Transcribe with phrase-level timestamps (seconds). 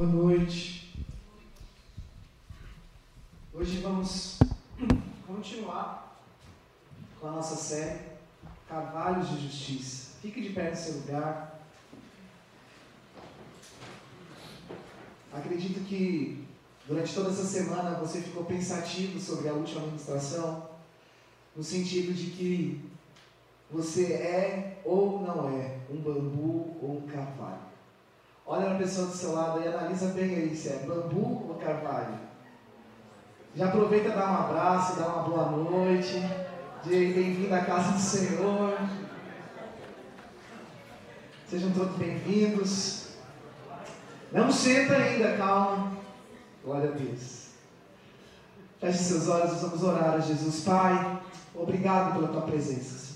[0.00, 0.96] Boa noite.
[3.52, 4.38] Hoje vamos
[5.26, 6.24] continuar
[7.20, 8.00] com a nossa série
[8.66, 10.12] Cavalos de Justiça.
[10.22, 11.60] Fique de pé no seu lugar.
[15.34, 16.46] Acredito que
[16.88, 20.66] durante toda essa semana você ficou pensativo sobre a última ministração,
[21.54, 22.90] no sentido de que
[23.70, 27.69] você é ou não é um bambu ou um carvalho.
[28.52, 31.54] Olha para a pessoa do seu lado e analisa bem aí se é bambu ou
[31.54, 32.18] carvalho.
[33.54, 36.20] Já aproveita dá um abraço, dá uma boa noite.
[36.84, 38.76] Bem-vindo à casa do Senhor.
[41.48, 43.10] Sejam todos bem-vindos.
[44.32, 45.92] Não senta ainda, calma.
[46.64, 47.50] Glória a Deus.
[48.80, 50.64] Feche seus olhos, vamos orar a Jesus.
[50.64, 51.20] Pai,
[51.54, 53.09] obrigado pela tua presença.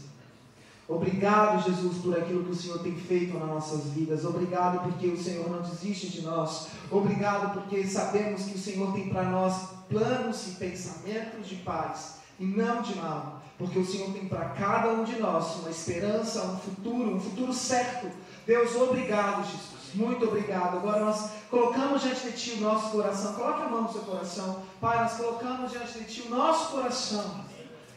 [0.86, 4.24] Obrigado, Jesus, por aquilo que o Senhor tem feito nas nossas vidas.
[4.24, 6.68] Obrigado porque o Senhor não desiste de nós.
[6.90, 12.44] Obrigado porque sabemos que o Senhor tem para nós planos e pensamentos de paz e
[12.44, 13.42] não de mal.
[13.56, 17.52] Porque o Senhor tem para cada um de nós uma esperança, um futuro, um futuro
[17.52, 18.08] certo.
[18.46, 19.94] Deus, obrigado, Jesus.
[19.94, 20.76] Muito obrigado.
[20.76, 23.32] Agora nós colocamos diante de Ti o nosso coração.
[23.34, 24.62] Coloque a mão no seu coração.
[24.82, 27.42] Pai, nós colocamos diante de Ti o nosso coração.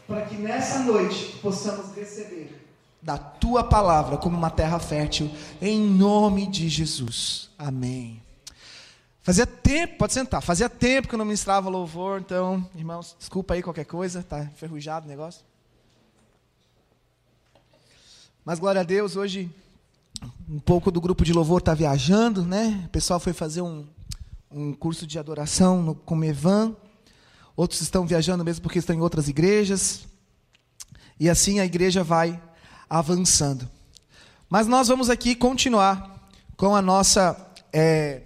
[0.07, 2.56] Para que nessa noite possamos receber
[3.01, 5.29] da tua palavra como uma terra fértil,
[5.61, 7.49] em nome de Jesus.
[7.57, 8.21] Amém.
[9.21, 13.61] Fazia tempo, pode sentar, fazia tempo que eu não ministrava louvor, então, irmãos, desculpa aí
[13.61, 15.43] qualquer coisa, tá enferrujado o negócio.
[18.45, 19.51] Mas glória a Deus, hoje
[20.49, 22.83] um pouco do grupo de louvor está viajando, né?
[22.85, 23.85] O pessoal foi fazer um,
[24.49, 26.73] um curso de adoração no Comevan.
[27.55, 30.07] Outros estão viajando mesmo porque estão em outras igrejas.
[31.19, 32.41] E assim a igreja vai
[32.89, 33.69] avançando.
[34.49, 37.35] Mas nós vamos aqui continuar com a nossa
[37.73, 38.21] é,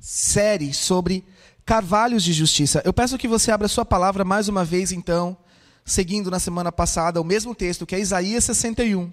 [0.00, 1.24] série sobre
[1.64, 2.82] carvalhos de justiça.
[2.84, 5.36] Eu peço que você abra sua palavra mais uma vez, então,
[5.84, 9.10] seguindo na semana passada o mesmo texto, que é Isaías 61.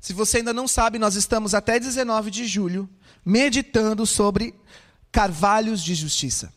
[0.00, 2.88] Se você ainda não sabe, nós estamos até 19 de julho
[3.24, 4.54] meditando sobre
[5.10, 6.52] carvalhos de justiça.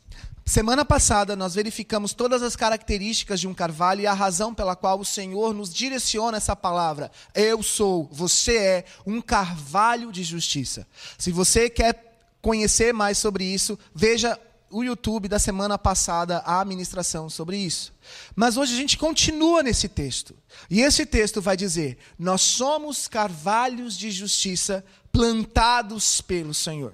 [0.45, 4.99] Semana passada nós verificamos todas as características de um carvalho e a razão pela qual
[4.99, 7.11] o Senhor nos direciona essa palavra.
[7.35, 10.87] Eu sou, você é um carvalho de justiça.
[11.17, 12.09] Se você quer
[12.41, 14.39] conhecer mais sobre isso, veja
[14.71, 17.93] o YouTube da semana passada a administração sobre isso.
[18.35, 20.35] Mas hoje a gente continua nesse texto.
[20.69, 26.93] E esse texto vai dizer: Nós somos carvalhos de justiça plantados pelo Senhor.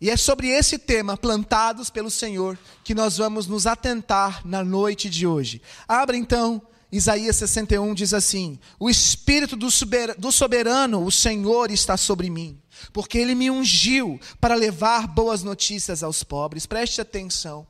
[0.00, 5.10] E é sobre esse tema, plantados pelo Senhor, que nós vamos nos atentar na noite
[5.10, 5.60] de hoje.
[5.86, 12.58] Abra então, Isaías 61 diz assim: O Espírito do soberano, o Senhor, está sobre mim,
[12.94, 16.64] porque ele me ungiu para levar boas notícias aos pobres.
[16.64, 17.66] Preste atenção.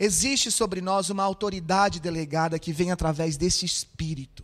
[0.00, 4.42] Existe sobre nós uma autoridade delegada que vem através desse Espírito.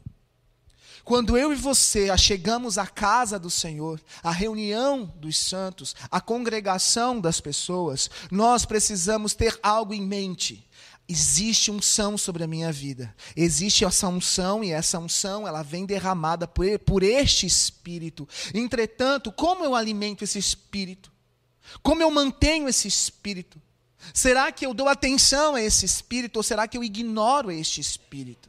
[1.11, 7.21] Quando eu e você achegamos à casa do Senhor, à reunião dos santos, à congregação
[7.21, 10.65] das pessoas, nós precisamos ter algo em mente.
[11.09, 13.13] Existe unção sobre a minha vida.
[13.35, 18.29] Existe essa unção e essa unção ela vem derramada por, por este Espírito.
[18.55, 21.11] Entretanto, como eu alimento esse Espírito?
[21.83, 23.61] Como eu mantenho esse Espírito?
[24.15, 28.49] Será que eu dou atenção a esse Espírito ou será que eu ignoro este Espírito?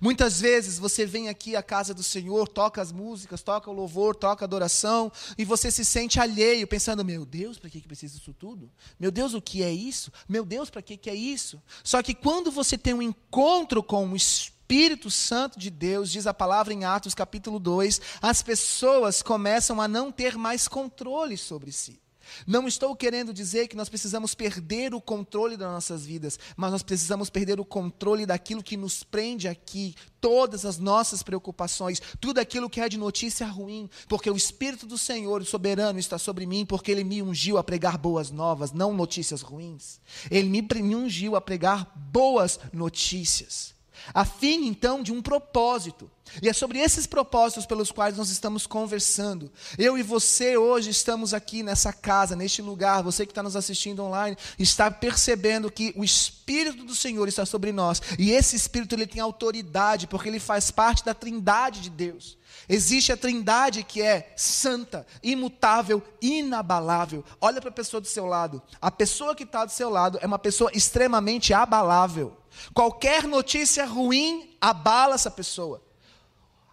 [0.00, 4.14] Muitas vezes você vem aqui à casa do Senhor, toca as músicas, toca o louvor,
[4.14, 8.16] toca a adoração, e você se sente alheio, pensando: meu Deus, para que, que precisa
[8.16, 8.70] disso tudo?
[8.98, 10.12] Meu Deus, o que é isso?
[10.28, 11.62] Meu Deus, para que, que é isso?
[11.82, 16.34] Só que quando você tem um encontro com o Espírito Santo de Deus, diz a
[16.34, 22.03] palavra em Atos capítulo 2, as pessoas começam a não ter mais controle sobre si.
[22.46, 26.82] Não estou querendo dizer que nós precisamos perder o controle das nossas vidas, mas nós
[26.82, 32.70] precisamos perder o controle daquilo que nos prende aqui, todas as nossas preocupações, tudo aquilo
[32.70, 36.90] que é de notícia ruim, porque o Espírito do Senhor, soberano, está sobre mim, porque
[36.90, 40.00] ele me ungiu a pregar boas novas, não notícias ruins.
[40.30, 43.73] Ele me ungiu a pregar boas notícias
[44.12, 46.10] a fim então de um propósito.
[46.42, 49.50] E é sobre esses propósitos pelos quais nós estamos conversando.
[49.78, 53.02] Eu e você hoje estamos aqui nessa casa, neste lugar.
[53.02, 57.72] Você que está nos assistindo online está percebendo que o Espírito do Senhor está sobre
[57.72, 58.02] nós.
[58.18, 62.36] E esse Espírito ele tem autoridade, porque ele faz parte da trindade de Deus.
[62.68, 67.24] Existe a trindade que é santa, imutável, inabalável.
[67.40, 68.62] Olha para a pessoa do seu lado.
[68.80, 72.36] A pessoa que está do seu lado é uma pessoa extremamente abalável.
[72.72, 75.82] Qualquer notícia ruim abala essa pessoa.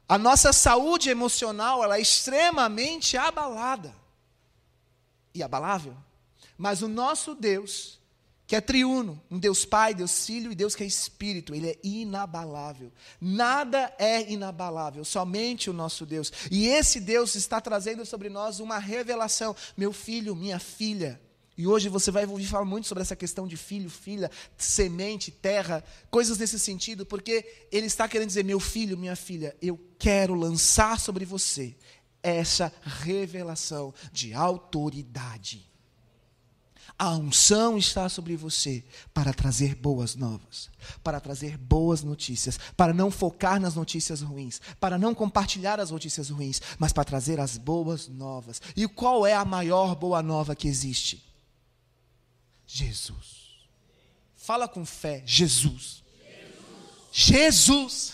[0.08, 3.96] A nossa saúde emocional ela é extremamente abalada.
[5.34, 5.96] e abalável.
[6.58, 7.98] Mas o nosso Deus,
[8.46, 11.80] que é triuno, um Deus Pai, Deus Filho e Deus que é Espírito, ele é
[11.82, 12.92] inabalável.
[13.22, 16.32] Nada é inabalável, somente o nosso Deus.
[16.52, 19.56] E esse Deus está trazendo sobre nós uma revelação.
[19.78, 21.22] Meu filho, minha filha,
[21.62, 25.84] e hoje você vai ouvir falar muito sobre essa questão de filho, filha, semente, terra,
[26.10, 31.00] coisas nesse sentido, porque ele está querendo dizer: meu filho, minha filha, eu quero lançar
[31.00, 31.76] sobre você
[32.24, 35.70] essa revelação de autoridade.
[36.98, 38.84] A unção está sobre você
[39.14, 40.68] para trazer boas novas,
[41.04, 46.32] para trazer boas notícias, para não focar nas notícias ruins, para não compartilhar as notícias
[46.32, 48.60] ruins, mas para trazer as boas novas.
[48.76, 51.31] E qual é a maior boa nova que existe?
[52.74, 53.42] Jesus.
[54.36, 56.02] Fala com fé, Jesus.
[57.12, 58.14] Jesus.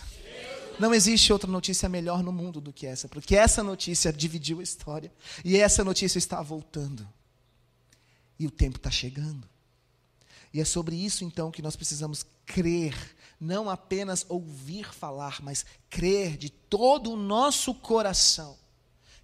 [0.80, 4.62] Não existe outra notícia melhor no mundo do que essa, porque essa notícia dividiu a
[4.62, 5.12] história
[5.44, 7.08] e essa notícia está voltando.
[8.38, 9.48] E o tempo está chegando.
[10.52, 12.94] E é sobre isso então que nós precisamos crer,
[13.40, 18.56] não apenas ouvir falar, mas crer de todo o nosso coração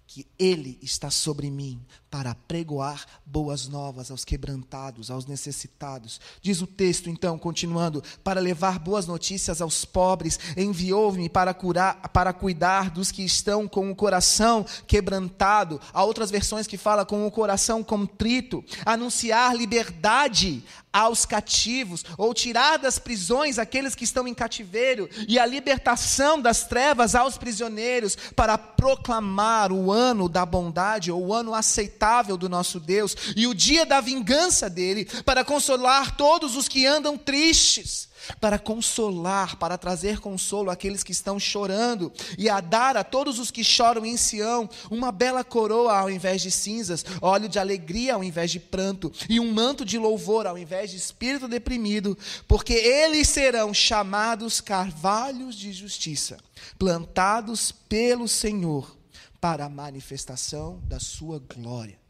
[0.07, 6.21] que Ele está sobre mim para pregoar boas novas aos quebrantados, aos necessitados.
[6.41, 12.31] Diz o texto, então, continuando, para levar boas notícias aos pobres, enviou-me para curar, para
[12.31, 15.81] cuidar dos que estão com o coração quebrantado.
[15.91, 20.63] Há outras versões que fala com o coração contrito, anunciar liberdade
[20.95, 26.65] aos cativos, ou tirar das prisões aqueles que estão em cativeiro, e a libertação das
[26.65, 32.79] trevas aos prisioneiros, para proclamar o ano da bondade, ou o ano aceitável do nosso
[32.79, 38.07] Deus, e o dia da vingança dele, para consolar todos os que andam tristes
[38.39, 43.51] para consolar, para trazer consolo àqueles que estão chorando, e a dar a todos os
[43.51, 48.23] que choram em Sião uma bela coroa ao invés de cinzas, óleo de alegria ao
[48.23, 52.17] invés de pranto, e um manto de louvor ao invés de espírito deprimido,
[52.47, 56.37] porque eles serão chamados carvalhos de justiça,
[56.77, 58.95] plantados pelo Senhor
[59.39, 62.04] para a manifestação da sua glória.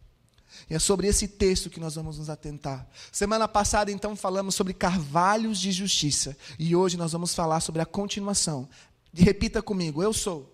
[0.69, 2.87] E é sobre esse texto que nós vamos nos atentar.
[3.11, 6.35] Semana passada, então, falamos sobre carvalhos de justiça.
[6.57, 8.67] E hoje nós vamos falar sobre a continuação.
[9.13, 10.51] Repita comigo: Eu sou.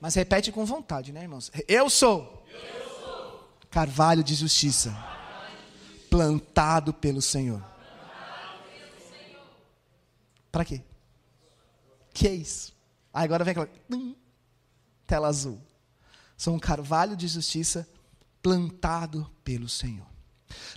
[0.00, 1.50] Mas repete com vontade, né, irmãos?
[1.66, 2.44] Eu sou.
[2.52, 3.48] Eu sou.
[3.70, 4.96] Carvalho de justiça.
[6.10, 7.64] Plantado pelo Senhor.
[10.50, 10.82] Para quê?
[12.12, 12.72] Que é isso?
[13.12, 13.68] Aí agora vem aquela.
[15.06, 15.60] Tela azul.
[16.36, 17.88] Sou um carvalho de justiça
[18.42, 20.06] plantado pelo Senhor.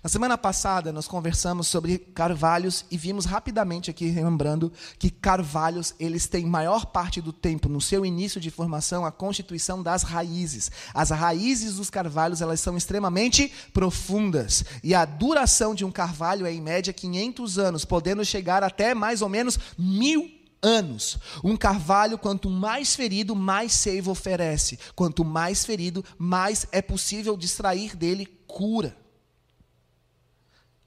[0.03, 6.27] Na semana passada, nós conversamos sobre carvalhos e vimos rapidamente aqui, lembrando, que carvalhos, eles
[6.27, 10.71] têm maior parte do tempo, no seu início de formação, a constituição das raízes.
[10.93, 14.65] As raízes dos carvalhos, elas são extremamente profundas.
[14.83, 19.21] E a duração de um carvalho é, em média, 500 anos, podendo chegar até mais
[19.21, 21.17] ou menos mil anos.
[21.43, 24.79] Um carvalho, quanto mais ferido, mais seiva oferece.
[24.95, 28.95] Quanto mais ferido, mais é possível distrair dele cura.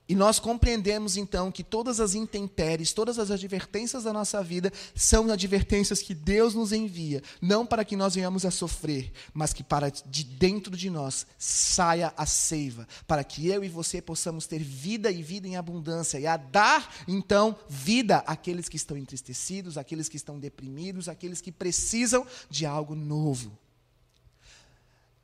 [0.06, 5.30] E nós compreendemos então que todas as intempéries, todas as advertências da nossa vida são
[5.32, 9.88] advertências que Deus nos envia, não para que nós venhamos a sofrer, mas que para
[9.90, 15.11] de dentro de nós saia a seiva, para que eu e você possamos ter vida
[15.11, 20.16] e vida em abundância e a dar então vida àqueles que estão entristecidos, àqueles que
[20.16, 23.63] estão deprimidos, àqueles que precisam de algo novo.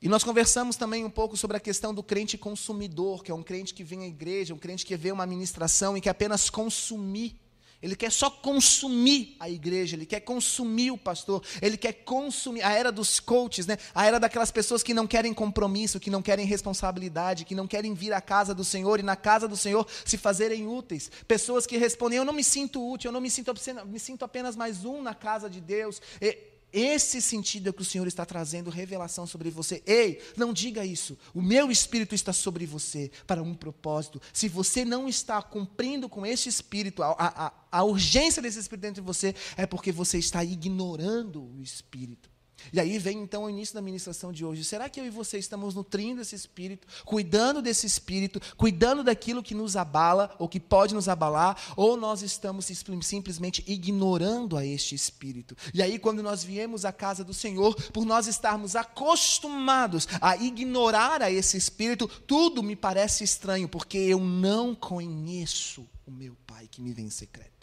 [0.01, 3.43] E nós conversamos também um pouco sobre a questão do crente consumidor, que é um
[3.43, 7.39] crente que vem à igreja, um crente que vê uma ministração e quer apenas consumir.
[7.79, 12.71] Ele quer só consumir a igreja, ele quer consumir o pastor, ele quer consumir a
[12.71, 13.77] era dos coaches, né?
[13.93, 17.93] A era daquelas pessoas que não querem compromisso, que não querem responsabilidade, que não querem
[17.93, 21.11] vir à casa do Senhor e na casa do Senhor se fazerem úteis.
[21.27, 23.53] Pessoas que respondem: "Eu não me sinto útil, eu não me sinto
[23.85, 26.01] me sinto apenas mais um na casa de Deus".
[26.19, 29.83] E esse sentido é que o Senhor está trazendo revelação sobre você.
[29.85, 31.17] Ei, não diga isso.
[31.33, 34.21] O meu espírito está sobre você para um propósito.
[34.31, 39.01] Se você não está cumprindo com esse espírito, a, a, a urgência desse espírito dentro
[39.01, 42.30] de você, é porque você está ignorando o espírito.
[42.71, 44.63] E aí vem então o início da ministração de hoje.
[44.63, 49.55] Será que eu e você estamos nutrindo esse espírito, cuidando desse espírito, cuidando daquilo que
[49.55, 52.69] nos abala ou que pode nos abalar, ou nós estamos
[53.01, 55.55] simplesmente ignorando a este espírito?
[55.73, 61.21] E aí quando nós viemos à casa do Senhor, por nós estarmos acostumados a ignorar
[61.21, 66.81] a esse espírito, tudo me parece estranho, porque eu não conheço o meu Pai que
[66.81, 67.60] me vem em secreto.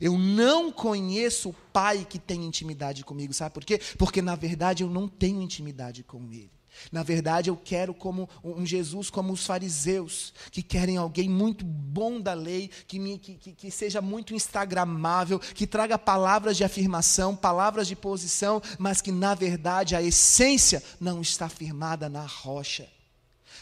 [0.00, 3.80] Eu não conheço o Pai que tem intimidade comigo, sabe por quê?
[3.98, 6.50] Porque na verdade eu não tenho intimidade com Ele.
[6.90, 12.20] Na verdade, eu quero como um Jesus como os fariseus, que querem alguém muito bom
[12.20, 17.86] da lei, que, me, que, que, seja muito instagramável, que traga palavras de afirmação, palavras
[17.86, 22.88] de posição, mas que na verdade a essência não está firmada na rocha.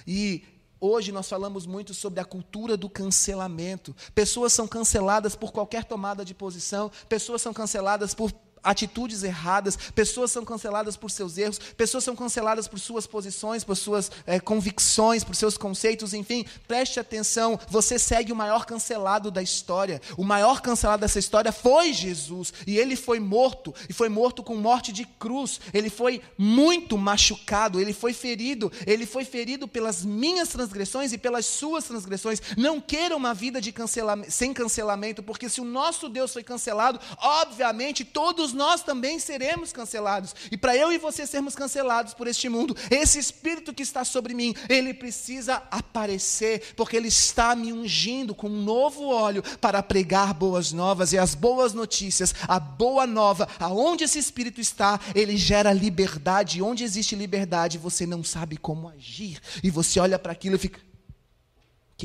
[0.07, 0.45] E
[0.81, 3.95] Hoje nós falamos muito sobre a cultura do cancelamento.
[4.15, 10.31] Pessoas são canceladas por qualquer tomada de posição, pessoas são canceladas por atitudes erradas, pessoas
[10.31, 15.25] são canceladas por seus erros, pessoas são canceladas por suas posições, por suas é, convicções,
[15.25, 20.01] por seus conceitos, enfim, preste atenção, você segue o maior cancelado da história.
[20.17, 24.57] O maior cancelado dessa história foi Jesus, e ele foi morto, e foi morto com
[24.57, 30.49] morte de cruz, ele foi muito machucado, ele foi ferido, ele foi ferido pelas minhas
[30.49, 32.41] transgressões e pelas suas transgressões.
[32.57, 37.01] Não queira uma vida de cancelamento, sem cancelamento, porque se o nosso Deus foi cancelado,
[37.19, 40.35] obviamente todos todos nós também seremos cancelados.
[40.51, 44.35] E para eu e você sermos cancelados por este mundo, esse espírito que está sobre
[44.35, 50.35] mim, ele precisa aparecer, porque ele está me ungindo com um novo óleo para pregar
[50.35, 55.73] boas novas e as boas notícias, a boa nova, aonde esse espírito está, ele gera
[55.73, 56.59] liberdade.
[56.59, 59.41] E onde existe liberdade, você não sabe como agir.
[59.63, 60.81] E você olha para aquilo e fica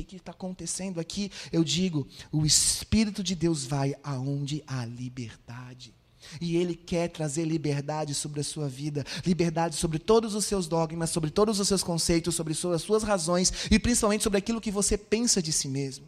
[0.01, 1.31] o que está acontecendo aqui?
[1.53, 5.93] Eu digo, o Espírito de Deus vai aonde há liberdade.
[6.39, 11.09] E Ele quer trazer liberdade sobre a sua vida, liberdade sobre todos os seus dogmas,
[11.09, 14.97] sobre todos os seus conceitos, sobre as suas razões e principalmente sobre aquilo que você
[14.97, 16.07] pensa de si mesmo.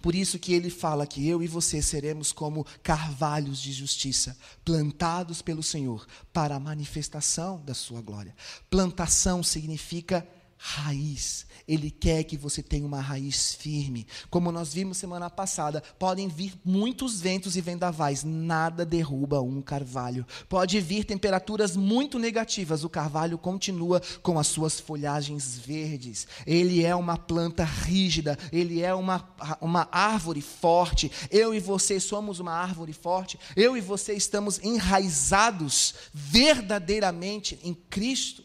[0.00, 5.42] Por isso que ele fala que eu e você seremos como carvalhos de justiça, plantados
[5.42, 8.34] pelo Senhor para a manifestação da sua glória.
[8.70, 10.26] Plantação significa
[10.56, 11.46] raiz.
[11.72, 14.06] Ele quer que você tenha uma raiz firme.
[14.28, 20.26] Como nós vimos semana passada, podem vir muitos ventos e vendavais, nada derruba um carvalho.
[20.50, 26.28] Pode vir temperaturas muito negativas, o carvalho continua com as suas folhagens verdes.
[26.46, 29.26] Ele é uma planta rígida, ele é uma,
[29.58, 31.10] uma árvore forte.
[31.30, 33.38] Eu e você somos uma árvore forte.
[33.56, 38.41] Eu e você estamos enraizados verdadeiramente em Cristo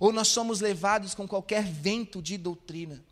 [0.00, 3.02] ou nós somos levados com qualquer vento de doutrina.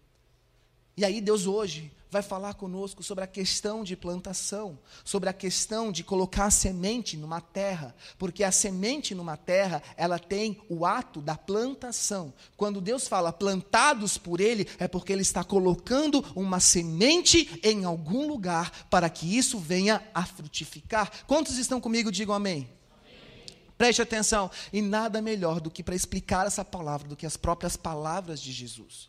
[0.96, 5.92] E aí Deus hoje vai falar conosco sobre a questão de plantação, sobre a questão
[5.92, 11.20] de colocar a semente numa terra, porque a semente numa terra, ela tem o ato
[11.20, 12.34] da plantação.
[12.56, 18.26] Quando Deus fala plantados por ele, é porque ele está colocando uma semente em algum
[18.26, 21.10] lugar para que isso venha a frutificar.
[21.26, 22.10] Quantos estão comigo?
[22.10, 22.68] Digam amém.
[23.80, 24.50] Preste atenção.
[24.70, 28.52] E nada melhor do que para explicar essa palavra do que as próprias palavras de
[28.52, 29.08] Jesus.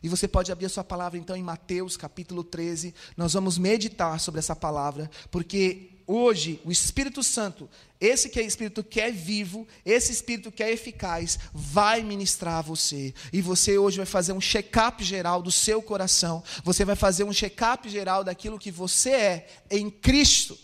[0.00, 2.94] E você pode abrir a sua palavra então em Mateus capítulo 13.
[3.16, 7.68] Nós vamos meditar sobre essa palavra, porque hoje o Espírito Santo,
[8.00, 12.62] esse que é Espírito que é vivo, esse Espírito que é eficaz, vai ministrar a
[12.62, 13.12] você.
[13.32, 16.44] E você hoje vai fazer um check-up geral do seu coração.
[16.62, 20.56] Você vai fazer um check-up geral daquilo que você é em Cristo.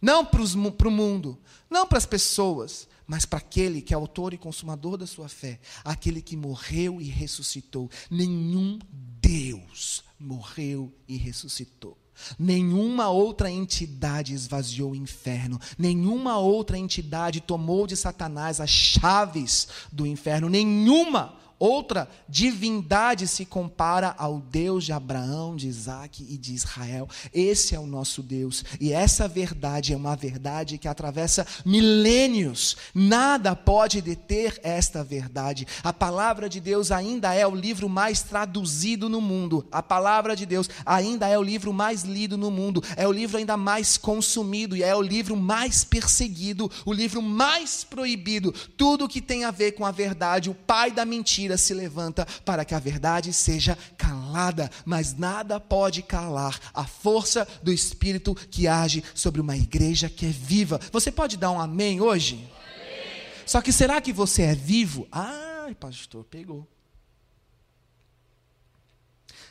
[0.00, 1.38] Não para o mundo,
[1.70, 5.60] não para as pessoas, mas para aquele que é autor e consumador da sua fé,
[5.84, 7.90] aquele que morreu e ressuscitou.
[8.10, 11.96] Nenhum Deus morreu e ressuscitou.
[12.38, 20.06] Nenhuma outra entidade esvaziou o inferno, nenhuma outra entidade tomou de Satanás as chaves do
[20.06, 27.08] inferno, nenhuma outra divindade se compara ao Deus de Abraão, de Isaac e de Israel.
[27.32, 28.64] Esse é o nosso Deus.
[28.80, 32.76] E essa verdade é uma verdade que atravessa milênios.
[32.94, 35.66] Nada pode deter esta verdade.
[35.82, 39.66] A palavra de Deus ainda é o livro mais traduzido no mundo.
[39.72, 42.82] A palavra de Deus ainda é o livro mais lido no mundo.
[42.96, 47.84] É o livro ainda mais consumido e é o livro mais perseguido, o livro mais
[47.84, 48.52] proibido.
[48.76, 52.26] Tudo que tem a ver com a verdade, o pai da mentira mentira se levanta
[52.44, 58.66] para que a verdade seja calada, mas nada pode calar a força do Espírito que
[58.66, 60.80] age sobre uma igreja que é viva.
[60.92, 62.34] Você pode dar um amém hoje?
[62.34, 63.22] Amém.
[63.46, 65.06] Só que será que você é vivo?
[65.12, 66.66] Ai, pastor, pegou.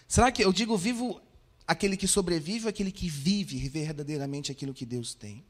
[0.08, 1.22] Será que eu digo vivo
[1.66, 5.44] aquele que sobrevive, aquele que vive verdadeiramente aquilo que Deus tem?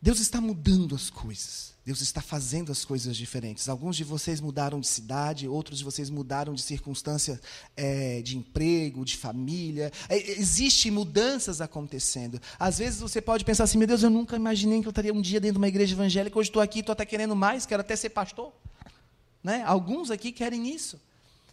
[0.00, 1.76] Deus está mudando as coisas.
[1.84, 3.68] Deus está fazendo as coisas diferentes.
[3.68, 7.40] Alguns de vocês mudaram de cidade, outros de vocês mudaram de circunstância
[7.74, 9.90] é, de emprego, de família.
[10.08, 12.40] É, Existem mudanças acontecendo.
[12.58, 15.20] Às vezes você pode pensar assim: meu Deus, eu nunca imaginei que eu estaria um
[15.22, 16.38] dia dentro de uma igreja evangélica.
[16.38, 18.52] Hoje estou aqui, estou até querendo mais, quero até ser pastor.
[19.42, 19.62] Né?
[19.66, 21.00] Alguns aqui querem isso.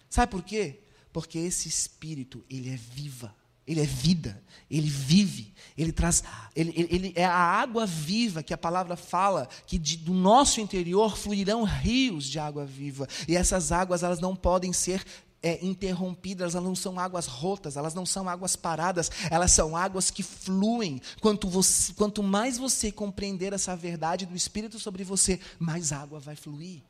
[0.09, 0.81] Sabe por quê?
[1.13, 3.33] Porque esse espírito, ele é viva.
[3.67, 6.23] Ele é vida, ele vive, ele traz,
[6.55, 11.17] ele, ele, é a água viva que a palavra fala que de, do nosso interior
[11.17, 15.03] fluirão rios de água viva e essas águas elas não podem ser
[15.45, 20.09] é, interrompidas, elas não são águas rotas, elas não são águas paradas, elas são águas
[20.09, 20.99] que fluem.
[21.21, 26.35] Quanto, você, quanto mais você compreender essa verdade do Espírito sobre você, mais água vai
[26.35, 26.81] fluir.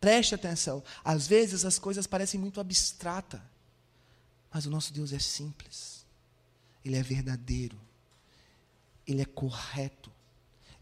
[0.00, 0.80] Preste atenção.
[1.04, 3.40] Às vezes as coisas parecem muito abstratas,
[4.52, 6.04] mas o nosso Deus é simples,
[6.84, 7.80] Ele é verdadeiro,
[9.06, 10.10] Ele é correto,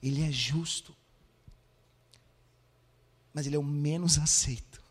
[0.03, 0.97] Ele é justo,
[3.33, 4.83] mas Ele é o menos aceito.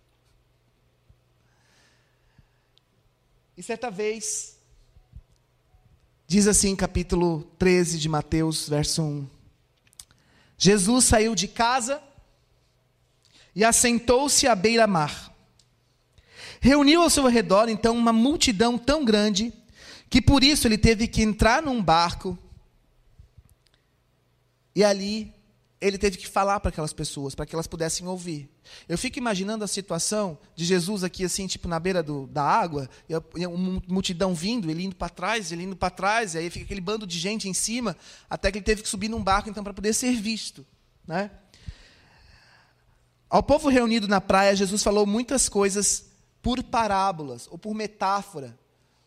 [3.57, 4.55] E certa vez,
[6.27, 9.27] diz assim, capítulo 13 de Mateus, verso 1.
[10.60, 12.01] Jesus saiu de casa
[13.55, 15.36] e assentou-se à beira-mar.
[16.59, 19.53] Reuniu ao seu redor, então, uma multidão tão grande
[20.09, 22.37] que por isso ele teve que entrar num barco
[24.75, 25.33] e ali
[25.79, 28.49] ele teve que falar para aquelas pessoas, para que elas pudessem ouvir.
[28.89, 32.89] Eu fico imaginando a situação de Jesus aqui, assim, tipo, na beira do, da água,
[33.07, 36.65] e uma multidão vindo, ele indo para trás, ele indo para trás, e aí fica
[36.65, 37.95] aquele bando de gente em cima,
[38.27, 40.65] até que ele teve que subir num barco, então, para poder ser visto.
[41.05, 41.29] Né?
[43.29, 46.06] Ao povo reunido na praia, Jesus falou muitas coisas
[46.48, 48.58] por parábolas, ou por metáfora,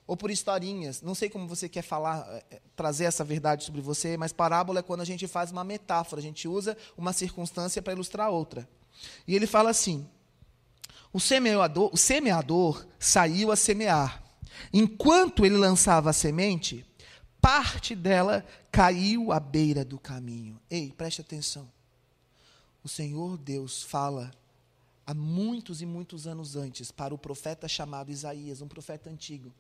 [0.07, 1.01] ou por historinhas.
[1.01, 4.81] Não sei como você quer falar, é, é, trazer essa verdade sobre você, mas parábola
[4.81, 8.69] é quando a gente faz uma metáfora, a gente usa uma circunstância para ilustrar outra.
[9.27, 10.07] E ele fala assim:
[11.11, 14.23] o semeador, o semeador saiu a semear.
[14.71, 16.85] Enquanto ele lançava a semente,
[17.41, 20.61] parte dela caiu à beira do caminho.
[20.71, 21.73] Ei, preste atenção.
[22.85, 24.31] O Senhor Deus fala
[25.11, 29.53] há muitos e muitos anos antes para o profeta chamado Isaías, um profeta antigo.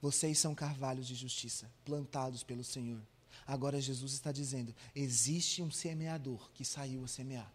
[0.00, 3.00] Vocês são carvalhos de justiça, plantados pelo Senhor.
[3.44, 7.52] Agora Jesus está dizendo: existe um semeador que saiu a semear.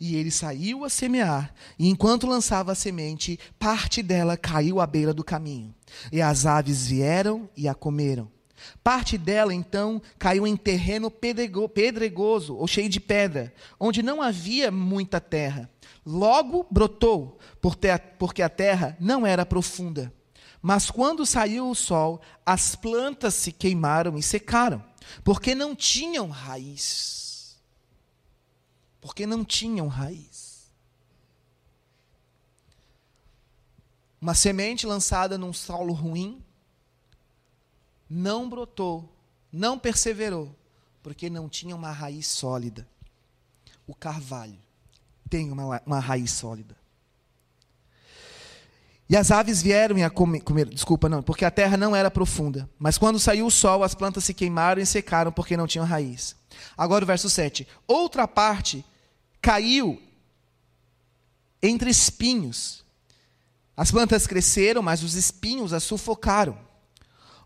[0.00, 5.14] E ele saiu a semear, e enquanto lançava a semente, parte dela caiu à beira
[5.14, 5.72] do caminho.
[6.10, 8.28] E as aves vieram e a comeram.
[8.82, 15.20] Parte dela, então, caiu em terreno pedregoso ou cheio de pedra, onde não havia muita
[15.20, 15.70] terra.
[16.04, 17.38] Logo brotou,
[18.18, 20.12] porque a terra não era profunda.
[20.62, 24.84] Mas quando saiu o sol, as plantas se queimaram e secaram,
[25.24, 27.58] porque não tinham raiz.
[29.00, 30.70] Porque não tinham raiz.
[34.20, 36.44] Uma semente lançada num solo ruim
[38.10, 39.08] não brotou,
[39.52, 40.52] não perseverou,
[41.00, 42.86] porque não tinha uma raiz sólida.
[43.86, 44.58] O carvalho
[45.28, 46.76] tem uma, uma raiz sólida.
[49.08, 52.10] E as aves vieram e a comer, comer, desculpa, não, porque a terra não era
[52.10, 52.68] profunda.
[52.78, 56.36] Mas quando saiu o sol, as plantas se queimaram e secaram porque não tinham raiz.
[56.76, 57.66] Agora o verso 7.
[57.88, 58.84] Outra parte
[59.40, 60.00] caiu
[61.62, 62.84] entre espinhos.
[63.76, 66.69] As plantas cresceram, mas os espinhos as sufocaram.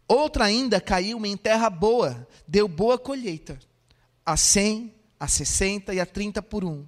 [0.06, 3.58] Outra ainda caiu em terra boa, deu boa colheita,
[4.24, 6.86] a cem, a sessenta e a trinta por um.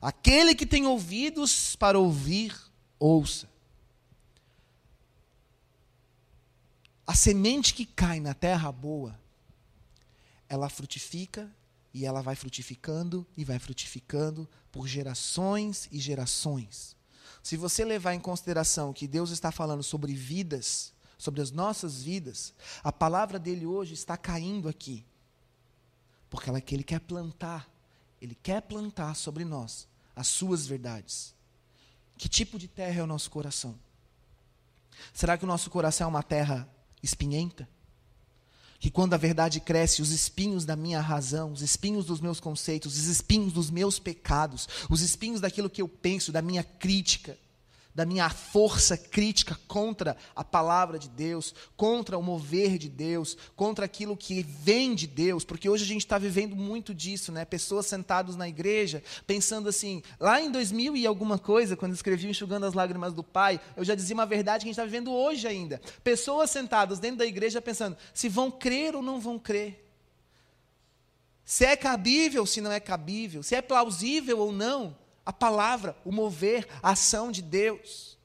[0.00, 2.54] Aquele que tem ouvidos para ouvir,
[2.98, 3.48] ouça.
[7.06, 9.18] A semente que cai na terra boa,
[10.48, 11.50] ela frutifica
[11.94, 16.96] e ela vai frutificando e vai frutificando por gerações e gerações.
[17.42, 22.54] Se você levar em consideração que Deus está falando sobre vidas, sobre as nossas vidas,
[22.82, 25.04] a palavra dele hoje está caindo aqui.
[26.30, 27.68] Porque ela, ele quer plantar,
[28.22, 31.34] ele quer plantar sobre nós as suas verdades.
[32.16, 33.78] Que tipo de terra é o nosso coração?
[35.12, 36.68] Será que o nosso coração é uma terra
[37.02, 37.68] espinhenta.
[38.80, 42.96] Que quando a verdade cresce, os espinhos da minha razão, os espinhos dos meus conceitos,
[42.96, 47.36] os espinhos dos meus pecados, os espinhos daquilo que eu penso, da minha crítica,
[47.98, 53.86] da minha força crítica contra a palavra de Deus, contra o mover de Deus, contra
[53.86, 57.44] aquilo que vem de Deus, porque hoje a gente está vivendo muito disso, né?
[57.44, 62.66] Pessoas sentadas na igreja pensando assim, lá em 2000 e alguma coisa, quando escrevi Enxugando
[62.66, 65.48] as Lágrimas do Pai, eu já dizia uma verdade que a gente está vivendo hoje
[65.48, 65.80] ainda.
[66.04, 69.84] Pessoas sentadas dentro da igreja pensando se vão crer ou não vão crer.
[71.44, 74.96] Se é cabível, se não é cabível, se é plausível ou não
[75.28, 78.16] a palavra, o mover, a ação de Deus.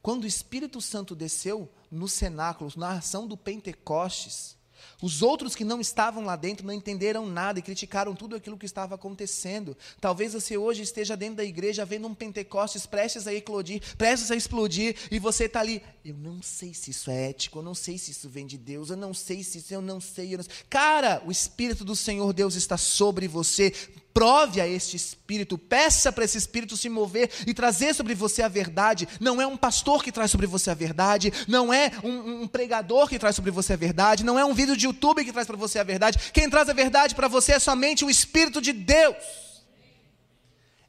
[0.00, 4.56] Quando o Espírito Santo desceu no cenáculo, na ação do Pentecostes,
[5.00, 8.66] Os outros que não estavam lá dentro não entenderam nada e criticaram tudo aquilo que
[8.66, 9.76] estava acontecendo.
[10.00, 14.36] Talvez você hoje esteja dentro da igreja vendo um Pentecostes prestes a eclodir, prestes a
[14.36, 15.82] explodir, e você está ali.
[16.04, 18.90] Eu não sei se isso é ético, eu não sei se isso vem de Deus,
[18.90, 20.34] eu não sei se isso, eu não sei.
[20.34, 20.54] Eu não sei.
[20.70, 23.72] Cara, o Espírito do Senhor Deus está sobre você
[24.14, 28.48] prove a este espírito, peça para esse espírito se mover e trazer sobre você a
[28.48, 29.08] verdade.
[29.18, 33.08] Não é um pastor que traz sobre você a verdade, não é um, um pregador
[33.08, 35.56] que traz sobre você a verdade, não é um vídeo de YouTube que traz para
[35.56, 36.30] você a verdade.
[36.32, 39.16] Quem traz a verdade para você é somente o Espírito de Deus.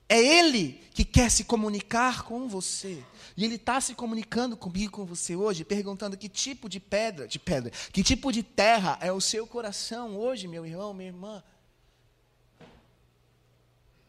[0.07, 3.03] É Ele que quer se comunicar com você.
[3.35, 7.39] E Ele está se comunicando comigo, com você hoje, perguntando que tipo de pedra, de
[7.39, 11.43] pedra, que tipo de terra é o seu coração hoje, meu irmão, minha irmã.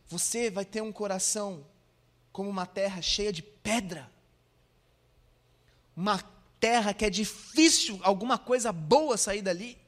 [0.09, 1.67] Você vai ter um coração
[2.33, 4.11] como uma terra cheia de pedra.
[5.97, 6.23] Uma
[6.61, 9.79] terra que é difícil alguma coisa boa sair dali,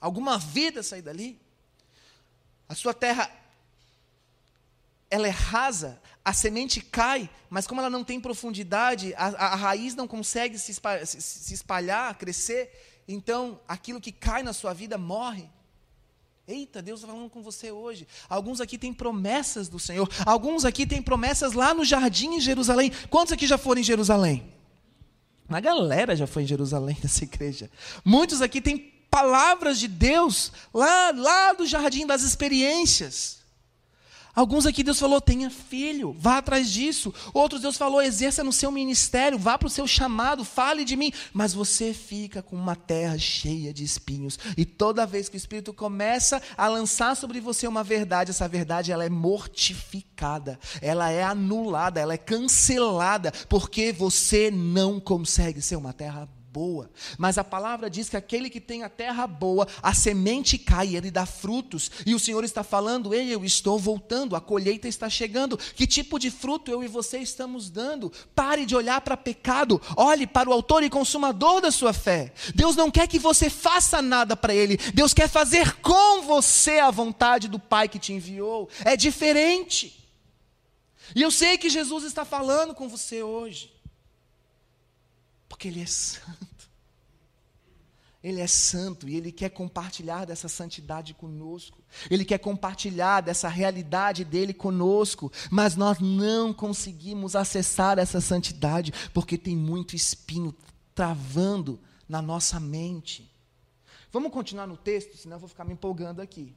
[0.00, 1.40] alguma vida sair dali.
[2.68, 3.30] A sua terra
[5.10, 9.94] ela é rasa, a semente cai, mas como ela não tem profundidade, a, a raiz
[9.94, 15.48] não consegue se espalhar, se espalhar, crescer, então aquilo que cai na sua vida morre.
[16.48, 18.08] Eita, Deus está falando com você hoje.
[18.26, 20.08] Alguns aqui têm promessas do Senhor.
[20.24, 22.90] Alguns aqui têm promessas lá no jardim em Jerusalém.
[23.10, 24.50] Quantos aqui já foram em Jerusalém?
[25.46, 27.70] Uma galera já foi em Jerusalém nessa igreja.
[28.02, 28.78] Muitos aqui têm
[29.10, 33.37] palavras de Deus lá, lá do jardim das experiências.
[34.38, 37.12] Alguns aqui Deus falou, tenha filho, vá atrás disso.
[37.34, 41.12] Outros Deus falou, exerça no seu ministério, vá para o seu chamado, fale de mim.
[41.32, 44.38] Mas você fica com uma terra cheia de espinhos.
[44.56, 48.92] E toda vez que o Espírito começa a lançar sobre você uma verdade, essa verdade
[48.92, 55.92] ela é mortificada, ela é anulada, ela é cancelada, porque você não consegue ser uma
[55.92, 56.90] terra boa.
[57.16, 61.08] Mas a palavra diz que aquele que tem a terra boa, a semente cai, ele
[61.08, 61.88] dá frutos.
[62.04, 65.56] E o Senhor está falando: Ei, eu estou voltando, a colheita está chegando.
[65.56, 68.12] Que tipo de fruto eu e você estamos dando?
[68.34, 72.32] Pare de olhar para pecado, olhe para o autor e consumador da sua fé.
[72.56, 76.90] Deus não quer que você faça nada para Ele, Deus quer fazer com você a
[76.90, 78.68] vontade do Pai que te enviou.
[78.84, 79.94] É diferente.
[81.14, 83.72] E eu sei que Jesus está falando com você hoje.
[85.48, 86.47] Porque Ele é santo.
[88.22, 91.78] Ele é santo e Ele quer compartilhar dessa santidade conosco.
[92.10, 95.30] Ele quer compartilhar dessa realidade dele conosco.
[95.50, 100.54] Mas nós não conseguimos acessar essa santidade porque tem muito espinho
[100.94, 101.78] travando
[102.08, 103.30] na nossa mente.
[104.10, 106.54] Vamos continuar no texto, senão eu vou ficar me empolgando aqui.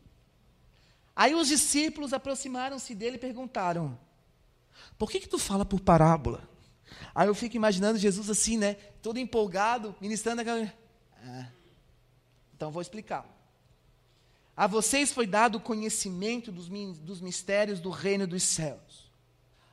[1.16, 4.00] Aí os discípulos aproximaram-se dele e perguntaram:
[4.98, 6.50] Por que, que tu fala por parábola?
[7.14, 8.76] Aí eu fico imaginando Jesus assim, né?
[9.02, 10.81] Todo empolgado, ministrando aquela.
[11.24, 11.48] Ah.
[12.56, 13.26] Então vou explicar.
[14.56, 16.68] A vocês foi dado o conhecimento dos,
[17.00, 19.12] dos mistérios do reino dos céus.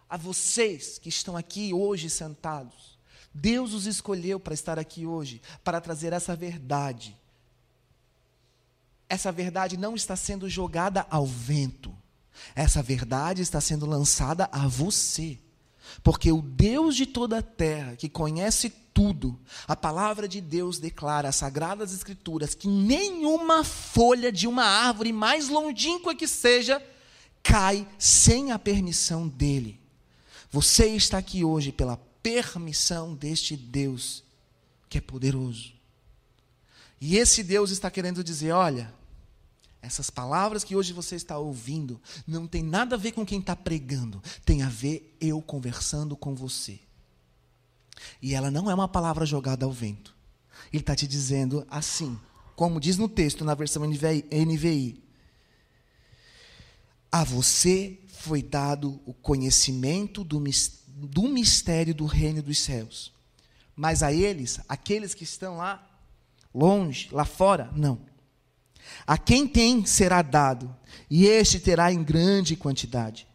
[0.09, 2.99] A vocês que estão aqui hoje sentados,
[3.35, 7.17] Deus os escolheu para estar aqui hoje, para trazer essa verdade.
[9.09, 11.95] Essa verdade não está sendo jogada ao vento.
[12.55, 15.39] Essa verdade está sendo lançada a você.
[16.03, 21.29] Porque o Deus de toda a terra, que conhece tudo, a palavra de Deus declara,
[21.29, 26.83] as sagradas escrituras, que nenhuma folha de uma árvore, mais longínqua que seja,
[27.43, 29.81] cai sem a permissão dele.
[30.51, 34.25] Você está aqui hoje pela permissão deste Deus
[34.89, 35.73] que é poderoso.
[37.01, 38.93] E esse Deus está querendo dizer: olha,
[39.81, 43.55] essas palavras que hoje você está ouvindo não tem nada a ver com quem está
[43.55, 46.81] pregando, tem a ver eu conversando com você.
[48.21, 50.17] E ela não é uma palavra jogada ao vento.
[50.73, 52.19] Ele está te dizendo assim,
[52.57, 55.03] como diz no texto, na versão NVI:
[57.11, 60.41] A você foi dado o conhecimento do,
[61.29, 63.13] mistério do reino dos céus.
[63.77, 65.89] Mas a eles, aqueles que estão lá
[66.53, 68.08] longe, lá fora, não.
[69.07, 70.75] A quem tem será dado,
[71.11, 73.27] e este terá em grande quantidade.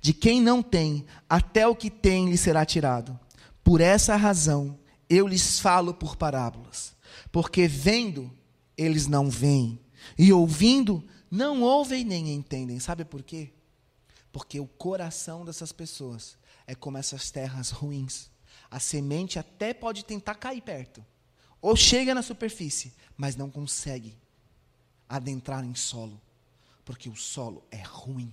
[0.00, 3.18] De quem não tem, até o que tem lhe será tirado.
[3.62, 6.94] Por essa razão, eu lhes falo por parábolas.
[7.30, 8.30] Porque vendo,
[8.76, 9.78] eles não veem,
[10.18, 12.80] e ouvindo, não ouvem nem entendem.
[12.80, 13.50] Sabe por quê?
[14.32, 18.30] Porque o coração dessas pessoas é como essas terras ruins.
[18.70, 21.04] A semente até pode tentar cair perto,
[21.60, 24.16] ou chega na superfície, mas não consegue
[25.10, 26.18] adentrar em solo,
[26.84, 28.32] porque o solo é ruim.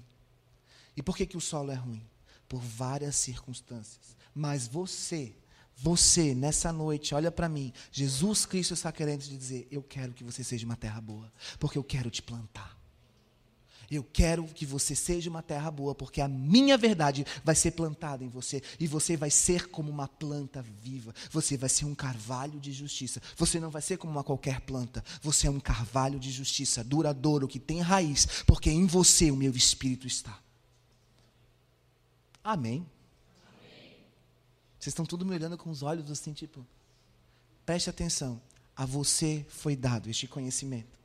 [0.96, 2.06] E por que, que o solo é ruim?
[2.48, 4.16] Por várias circunstâncias.
[4.34, 5.36] Mas você
[5.80, 7.72] Você, nessa noite, olha para mim.
[7.92, 11.78] Jesus Cristo está querendo te dizer: Eu quero que você seja uma terra boa, porque
[11.78, 12.77] eu quero te plantar.
[13.90, 18.24] Eu quero que você seja uma terra boa, porque a minha verdade vai ser plantada
[18.24, 21.16] em você, e você vai ser como uma planta viva.
[21.32, 23.22] Você vai ser um carvalho de justiça.
[23.38, 25.04] Você não vai ser como uma qualquer planta.
[25.22, 29.52] Você é um carvalho de justiça, duradouro, que tem raiz, porque em você o meu
[29.56, 30.38] espírito está.
[32.44, 32.86] Amém.
[34.80, 36.66] Vocês estão tudo me olhando com os olhos assim, tipo.
[37.66, 38.42] Preste atenção.
[38.76, 40.97] A você foi dado este conhecimento.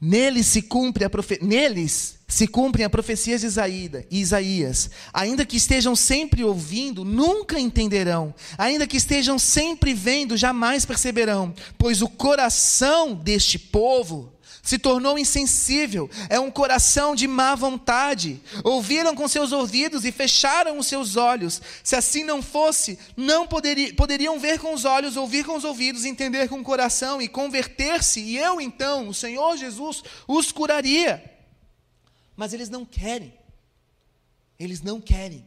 [0.00, 1.38] Neles se cumpre a profe...
[1.42, 3.46] Neles se cumprem a profecia de
[4.10, 4.90] Isaías.
[5.12, 8.32] Ainda que estejam sempre ouvindo, nunca entenderão.
[8.56, 11.52] Ainda que estejam sempre vendo, jamais perceberão.
[11.76, 14.32] Pois o coração deste povo
[14.62, 18.40] se tornou insensível, é um coração de má vontade.
[18.62, 21.60] Ouviram com seus ouvidos e fecharam os seus olhos.
[21.82, 26.04] Se assim não fosse, não poderi, poderiam ver com os olhos, ouvir com os ouvidos,
[26.04, 31.24] entender com o coração e converter-se, e eu então, o Senhor Jesus, os curaria.
[32.36, 33.34] Mas eles não querem.
[34.58, 35.44] Eles não querem.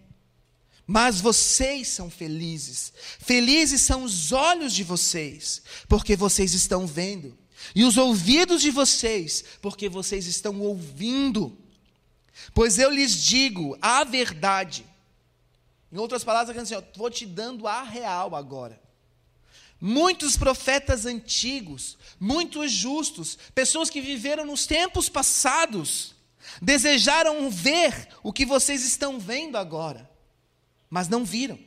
[0.85, 2.91] Mas vocês são felizes.
[3.19, 7.37] Felizes são os olhos de vocês, porque vocês estão vendo
[7.75, 11.57] e os ouvidos de vocês, porque vocês estão ouvindo.
[12.53, 14.85] Pois eu lhes digo a verdade.
[15.91, 18.81] Em outras palavras, assim, estou te dando a real agora.
[19.79, 26.15] Muitos profetas antigos, muitos justos, pessoas que viveram nos tempos passados,
[26.61, 30.09] desejaram ver o que vocês estão vendo agora,
[30.89, 31.59] mas não viram.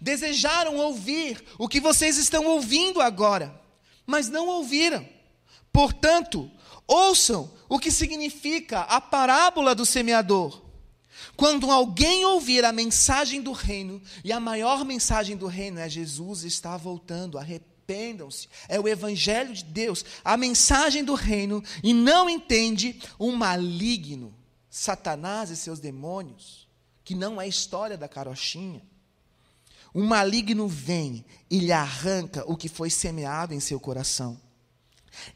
[0.00, 3.58] Desejaram ouvir o que vocês estão ouvindo agora,
[4.08, 5.06] mas não ouviram.
[5.70, 6.50] Portanto,
[6.86, 10.62] ouçam o que significa a parábola do semeador.
[11.36, 16.42] Quando alguém ouvir a mensagem do reino, e a maior mensagem do reino é Jesus
[16.42, 22.98] está voltando, arrependam-se, é o evangelho de Deus, a mensagem do reino, e não entende
[23.18, 24.34] o maligno,
[24.70, 26.66] Satanás e seus demônios,
[27.04, 28.82] que não é história da carochinha
[29.92, 34.40] o maligno vem e lhe arranca o que foi semeado em seu coração.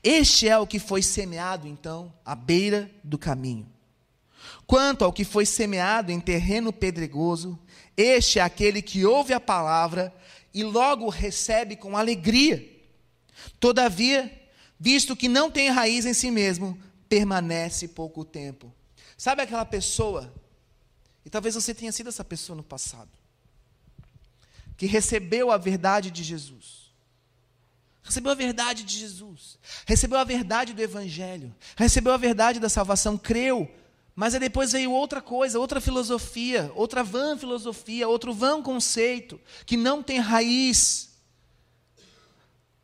[0.03, 3.67] Este é o que foi semeado, então, à beira do caminho.
[4.67, 7.59] Quanto ao que foi semeado em terreno pedregoso,
[7.97, 10.15] este é aquele que ouve a palavra
[10.55, 12.71] e logo recebe com alegria.
[13.59, 14.31] Todavia,
[14.79, 18.73] visto que não tem raiz em si mesmo, permanece pouco tempo.
[19.17, 20.33] Sabe aquela pessoa,
[21.25, 23.11] e talvez você tenha sido essa pessoa no passado,
[24.77, 26.83] que recebeu a verdade de Jesus.
[28.03, 33.17] Recebeu a verdade de Jesus, recebeu a verdade do Evangelho, recebeu a verdade da salvação,
[33.17, 33.71] creu,
[34.15, 39.77] mas aí depois veio outra coisa, outra filosofia, outra vã filosofia, outro vã conceito, que
[39.77, 41.11] não tem raiz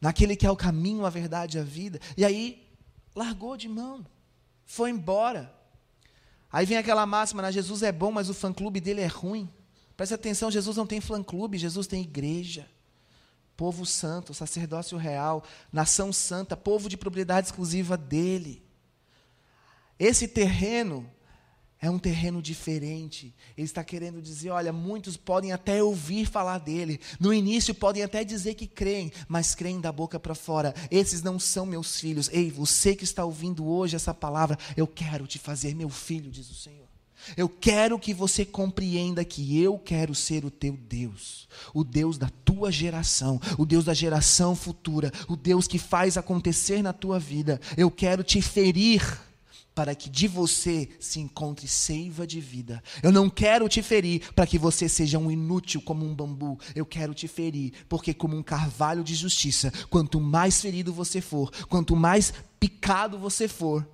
[0.00, 2.64] naquele que é o caminho, a verdade e a vida, e aí
[3.14, 4.06] largou de mão,
[4.64, 5.52] foi embora.
[6.50, 7.50] Aí vem aquela máxima, né?
[7.50, 9.50] Jesus é bom, mas o fã-clube dele é ruim.
[9.98, 12.68] Preste atenção, Jesus não tem fã-clube, Jesus tem igreja.
[13.56, 18.62] Povo santo, sacerdócio real, nação santa, povo de propriedade exclusiva dele.
[19.98, 21.10] Esse terreno
[21.80, 23.34] é um terreno diferente.
[23.56, 27.00] Ele está querendo dizer: olha, muitos podem até ouvir falar dele.
[27.18, 30.72] No início podem até dizer que creem, mas creem da boca para fora.
[30.92, 32.28] Esses não são meus filhos.
[32.32, 36.48] Ei, você que está ouvindo hoje essa palavra, eu quero te fazer meu filho, diz
[36.48, 36.87] o Senhor.
[37.36, 42.30] Eu quero que você compreenda que eu quero ser o teu Deus, o Deus da
[42.44, 47.60] tua geração, o Deus da geração futura, o Deus que faz acontecer na tua vida.
[47.76, 49.02] Eu quero te ferir
[49.78, 52.82] para que de você se encontre seiva de vida.
[53.00, 56.58] Eu não quero te ferir para que você seja um inútil como um bambu.
[56.74, 61.52] Eu quero te ferir porque, como um carvalho de justiça, quanto mais ferido você for,
[61.68, 63.86] quanto mais picado você for,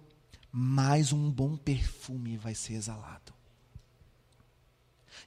[0.57, 3.35] mais um bom perfume vai ser exalado.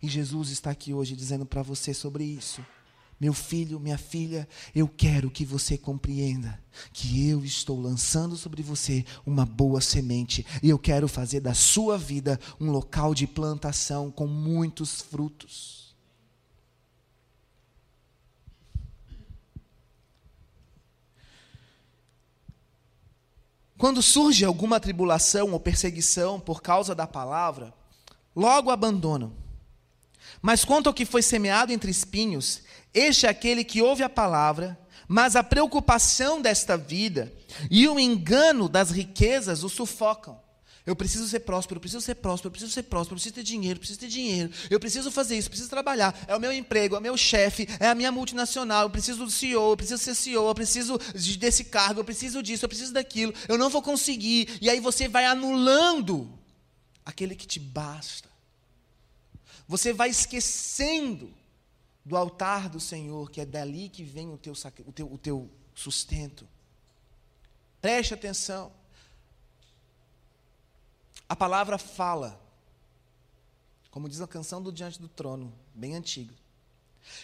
[0.01, 2.65] E Jesus está aqui hoje dizendo para você sobre isso.
[3.19, 6.63] Meu filho, minha filha, eu quero que você compreenda
[6.93, 11.97] que eu estou lançando sobre você uma boa semente e eu quero fazer da sua
[11.97, 15.86] vida um local de plantação com muitos frutos.
[23.77, 27.73] Quando surge alguma tribulação ou perseguição por causa da palavra,
[28.35, 29.33] logo abandonam.
[30.41, 32.61] Mas quanto ao que foi semeado entre espinhos,
[32.93, 37.31] este é aquele que ouve a palavra, mas a preocupação desta vida
[37.69, 40.39] e o engano das riquezas o sufocam.
[40.87, 43.43] Eu preciso ser próspero, eu preciso ser próspero, eu preciso ser próspero, eu preciso ter
[43.43, 46.17] dinheiro, eu preciso ter dinheiro, eu preciso fazer isso, eu preciso trabalhar.
[46.25, 49.29] É o meu emprego, é o meu chefe, é a minha multinacional, eu preciso do
[49.29, 50.97] CEO, eu preciso ser CEO, eu preciso
[51.37, 54.57] desse cargo, eu preciso disso, eu preciso daquilo, eu não vou conseguir.
[54.61, 56.39] E aí você vai anulando
[57.03, 58.29] aquele que te basta.
[59.67, 61.33] Você vai esquecendo
[62.05, 64.53] do altar do Senhor, que é dali que vem o teu,
[64.85, 66.47] o teu, o teu sustento.
[67.81, 68.71] Preste atenção.
[71.29, 72.39] A palavra fala,
[73.91, 76.33] como diz a canção do Diante do Trono, bem antiga.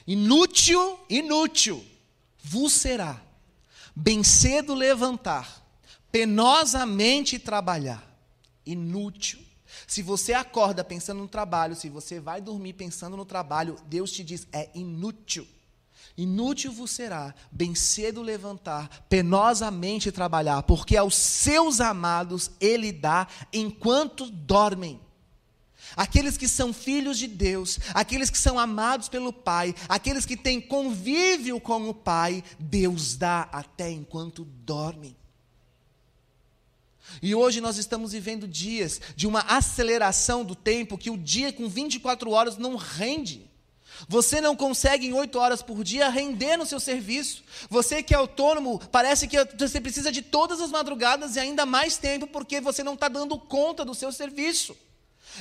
[0.05, 1.85] Inútil, inútil
[2.43, 3.21] vos será,
[3.95, 5.65] bem cedo levantar,
[6.11, 8.05] penosamente trabalhar.
[8.65, 9.39] Inútil.
[9.87, 14.23] Se você acorda pensando no trabalho, se você vai dormir pensando no trabalho, Deus te
[14.23, 15.47] diz: é inútil.
[16.15, 24.29] Inútil vos será bem cedo levantar, penosamente trabalhar, porque aos seus amados ele dá enquanto
[24.29, 24.99] dormem.
[25.95, 30.61] Aqueles que são filhos de Deus, aqueles que são amados pelo Pai, aqueles que têm
[30.61, 35.15] convívio com o Pai, Deus dá até enquanto dormem.
[37.21, 41.67] E hoje nós estamos vivendo dias de uma aceleração do tempo que o dia com
[41.67, 43.49] 24 horas não rende.
[44.07, 47.43] Você não consegue em oito horas por dia render no seu serviço.
[47.69, 51.97] Você que é autônomo, parece que você precisa de todas as madrugadas e ainda mais
[51.97, 54.75] tempo porque você não está dando conta do seu serviço.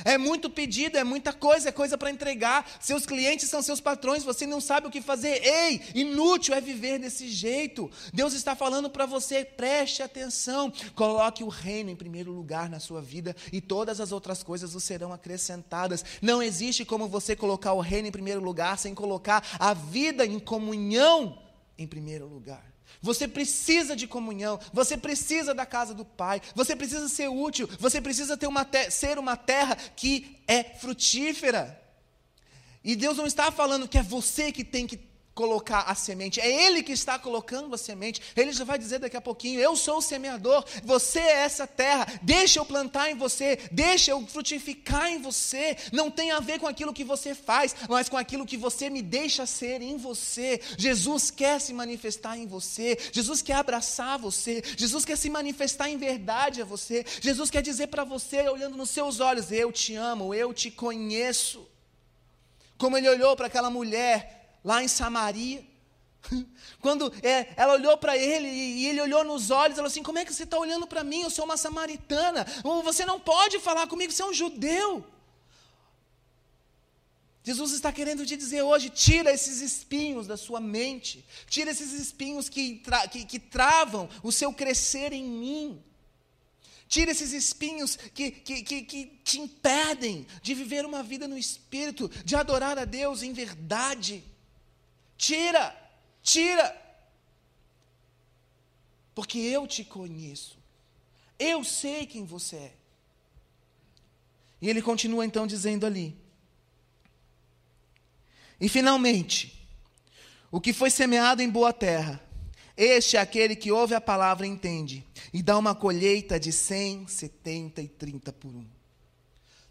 [0.03, 2.69] É muito pedido, é muita coisa, é coisa para entregar.
[2.79, 5.41] Seus clientes são seus patrões, você não sabe o que fazer.
[5.45, 7.89] Ei, inútil é viver desse jeito.
[8.13, 10.71] Deus está falando para você, preste atenção.
[10.95, 14.83] Coloque o reino em primeiro lugar na sua vida e todas as outras coisas os
[14.83, 16.03] serão acrescentadas.
[16.21, 20.39] Não existe como você colocar o reino em primeiro lugar sem colocar a vida em
[20.39, 21.41] comunhão
[21.77, 22.72] em primeiro lugar.
[23.01, 27.99] Você precisa de comunhão, você precisa da casa do Pai, você precisa ser útil, você
[27.99, 31.79] precisa ter uma ser uma terra que é frutífera.
[32.83, 36.65] E Deus não está falando que é você que tem que colocar a semente, é
[36.65, 38.21] Ele que está colocando a semente.
[38.35, 42.07] Ele já vai dizer daqui a pouquinho: Eu sou o semeador, você é essa terra,
[42.21, 45.75] deixa eu plantar em você, deixa eu frutificar em você.
[45.91, 49.01] Não tem a ver com aquilo que você faz, mas com aquilo que você me
[49.01, 50.61] deixa ser em você.
[50.77, 55.97] Jesus quer se manifestar em você, Jesus quer abraçar você, Jesus quer se manifestar em
[55.97, 60.33] verdade a você, Jesus quer dizer para você, olhando nos seus olhos: Eu te amo,
[60.33, 61.67] eu te conheço.
[62.77, 65.63] Como ele olhou para aquela mulher lá em Samaria.
[66.79, 70.25] Quando é, ela olhou para ele e ele olhou nos olhos, ela assim: Como é
[70.25, 71.21] que você está olhando para mim?
[71.21, 72.45] Eu sou uma samaritana.
[72.83, 75.05] Você não pode falar comigo, você é um judeu.
[77.43, 82.47] Jesus está querendo te dizer hoje: tira esses espinhos da sua mente, tira esses espinhos
[82.47, 85.83] que, tra que, que travam o seu crescer em mim.
[86.87, 92.09] Tira esses espinhos que, que, que, que, te impedem de viver uma vida no Espírito,
[92.23, 94.23] de adorar a Deus em verdade.
[95.17, 95.75] Tira,
[96.21, 96.81] tira.
[99.15, 100.57] Porque eu te conheço.
[101.37, 102.73] Eu sei quem você é.
[104.61, 106.15] E ele continua então dizendo ali.
[108.59, 109.67] E finalmente,
[110.49, 112.23] o que foi semeado em boa terra,
[112.77, 117.07] este é aquele que ouve a palavra e entende, e dá uma colheita de 100,
[117.07, 118.65] 70 e 30 por um.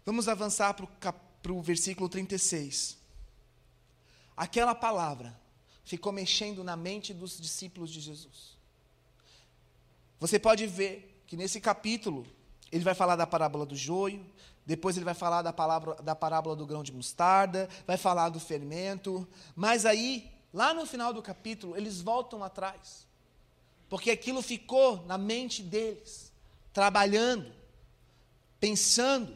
[0.05, 2.97] Vamos avançar para o versículo 36.
[4.35, 5.39] Aquela palavra
[5.83, 8.57] ficou mexendo na mente dos discípulos de Jesus.
[10.19, 12.25] Você pode ver que nesse capítulo
[12.71, 14.25] ele vai falar da parábola do joio,
[14.65, 18.39] depois ele vai falar da, palavra, da parábola do grão de mostarda, vai falar do
[18.39, 23.05] fermento, mas aí, lá no final do capítulo, eles voltam atrás,
[23.89, 26.31] porque aquilo ficou na mente deles,
[26.71, 27.51] trabalhando,
[28.59, 29.35] pensando,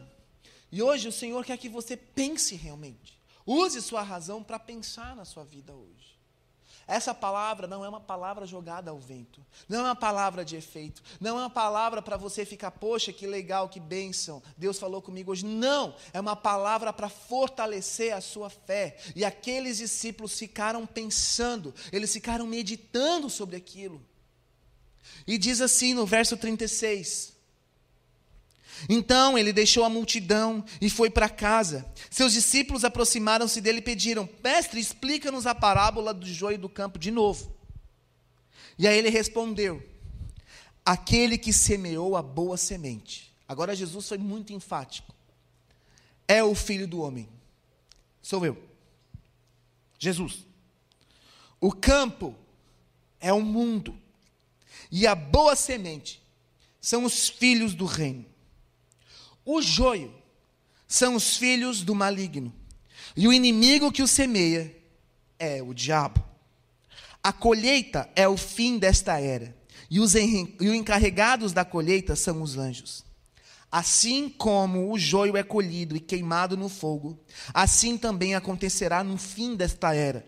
[0.72, 3.17] e hoje o Senhor quer que você pense realmente,
[3.48, 6.18] use sua razão para pensar na sua vida hoje.
[6.88, 11.04] Essa palavra não é uma palavra jogada ao vento, não é uma palavra de efeito,
[11.20, 15.32] não é uma palavra para você ficar, poxa, que legal, que bênção, Deus falou comigo
[15.32, 15.46] hoje.
[15.46, 18.98] Não, é uma palavra para fortalecer a sua fé.
[19.14, 24.02] E aqueles discípulos ficaram pensando, eles ficaram meditando sobre aquilo.
[25.28, 27.37] E diz assim no verso 36.
[28.88, 31.86] Então ele deixou a multidão e foi para casa.
[32.10, 37.12] Seus discípulos aproximaram-se dele e pediram: Mestre, explica-nos a parábola do joio do campo de
[37.12, 37.56] novo.
[38.78, 39.82] E aí ele respondeu:
[40.86, 43.34] Aquele que semeou a boa semente.
[43.48, 45.14] Agora Jesus foi muito enfático.
[46.28, 47.28] É o filho do homem.
[48.22, 48.62] Sou eu.
[49.98, 50.46] Jesus.
[51.60, 52.36] O campo
[53.20, 53.98] é o mundo.
[54.92, 56.22] E a boa semente
[56.80, 58.26] são os filhos do reino.
[59.50, 60.14] O joio
[60.86, 62.54] são os filhos do maligno,
[63.16, 64.76] e o inimigo que o semeia
[65.40, 66.22] é o diabo.
[67.24, 69.56] A colheita é o fim desta era,
[69.90, 73.06] e os, os encarregados da colheita são os anjos.
[73.72, 77.18] Assim como o joio é colhido e queimado no fogo,
[77.54, 80.28] assim também acontecerá no fim desta era.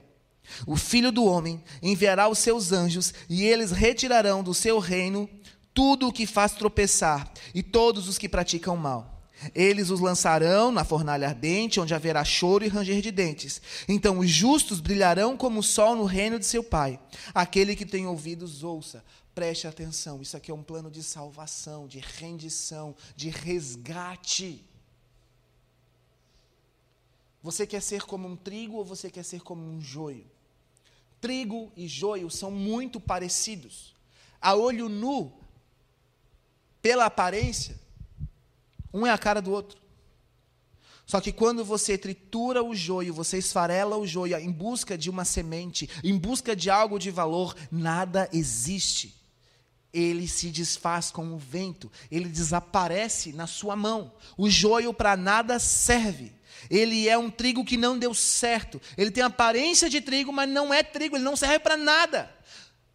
[0.65, 5.29] O filho do homem enviará os seus anjos, e eles retirarão do seu reino
[5.73, 9.19] tudo o que faz tropeçar e todos os que praticam mal.
[9.55, 13.61] Eles os lançarão na fornalha ardente, onde haverá choro e ranger de dentes.
[13.87, 16.99] Então os justos brilharão como o sol no reino de seu Pai.
[17.33, 19.03] Aquele que tem ouvidos, ouça.
[19.33, 24.65] Preste atenção, isso aqui é um plano de salvação, de rendição, de resgate.
[27.41, 30.25] Você quer ser como um trigo ou você quer ser como um joio?
[31.21, 33.95] Trigo e joio são muito parecidos.
[34.41, 35.31] A olho nu,
[36.89, 37.79] pela aparência,
[38.91, 39.77] um é a cara do outro.
[41.05, 45.23] Só que quando você tritura o joio, você esfarela o joio em busca de uma
[45.23, 49.15] semente, em busca de algo de valor, nada existe.
[49.93, 54.11] Ele se desfaz com o vento, ele desaparece na sua mão.
[54.35, 56.33] O joio para nada serve.
[56.71, 58.81] Ele é um trigo que não deu certo.
[58.97, 62.35] Ele tem aparência de trigo, mas não é trigo, ele não serve para nada.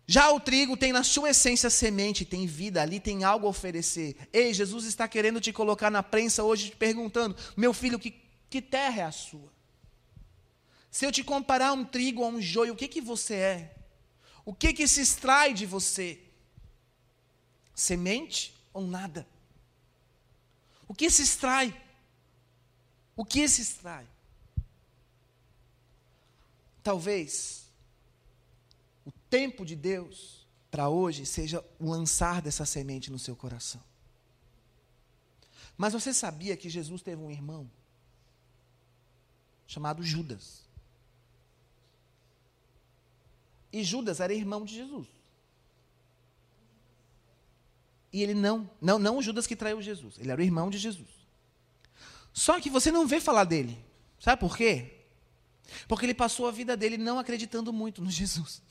[0.06, 4.16] Já o trigo tem na sua essência semente, tem vida, ali tem algo a oferecer.
[4.32, 8.14] Ei, Jesus está querendo te colocar na prensa hoje, te perguntando: meu filho, que,
[8.50, 9.52] que terra é a sua?
[10.90, 13.76] Se eu te comparar um trigo a um joio, o que, que você é?
[14.44, 16.20] O que, que se extrai de você?
[17.74, 19.26] Semente ou nada?
[20.86, 21.74] O que se extrai?
[23.16, 24.06] O que se extrai?
[26.82, 27.63] Talvez
[29.34, 33.82] tempo de Deus para hoje seja o lançar dessa semente no seu coração.
[35.76, 37.68] Mas você sabia que Jesus teve um irmão
[39.66, 40.62] chamado Judas?
[43.72, 45.08] E Judas era irmão de Jesus.
[48.12, 50.78] E ele não, não, não o Judas que traiu Jesus, ele era o irmão de
[50.78, 51.10] Jesus.
[52.32, 53.76] Só que você não vê falar dele.
[54.20, 55.00] Sabe por quê?
[55.88, 58.62] Porque ele passou a vida dele não acreditando muito no Jesus.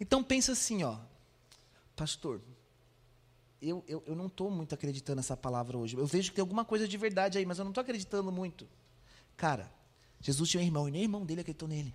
[0.00, 0.98] Então pensa assim, ó,
[1.94, 2.40] pastor,
[3.60, 5.96] eu, eu, eu não estou muito acreditando nessa palavra hoje.
[5.96, 8.66] Eu vejo que tem alguma coisa de verdade aí, mas eu não estou acreditando muito.
[9.36, 9.70] Cara,
[10.20, 11.94] Jesus tinha um irmão e nem irmão dele acreditou nele.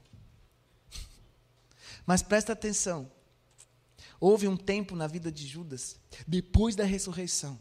[2.05, 3.11] Mas presta atenção.
[4.19, 7.59] Houve um tempo na vida de Judas, depois da ressurreição,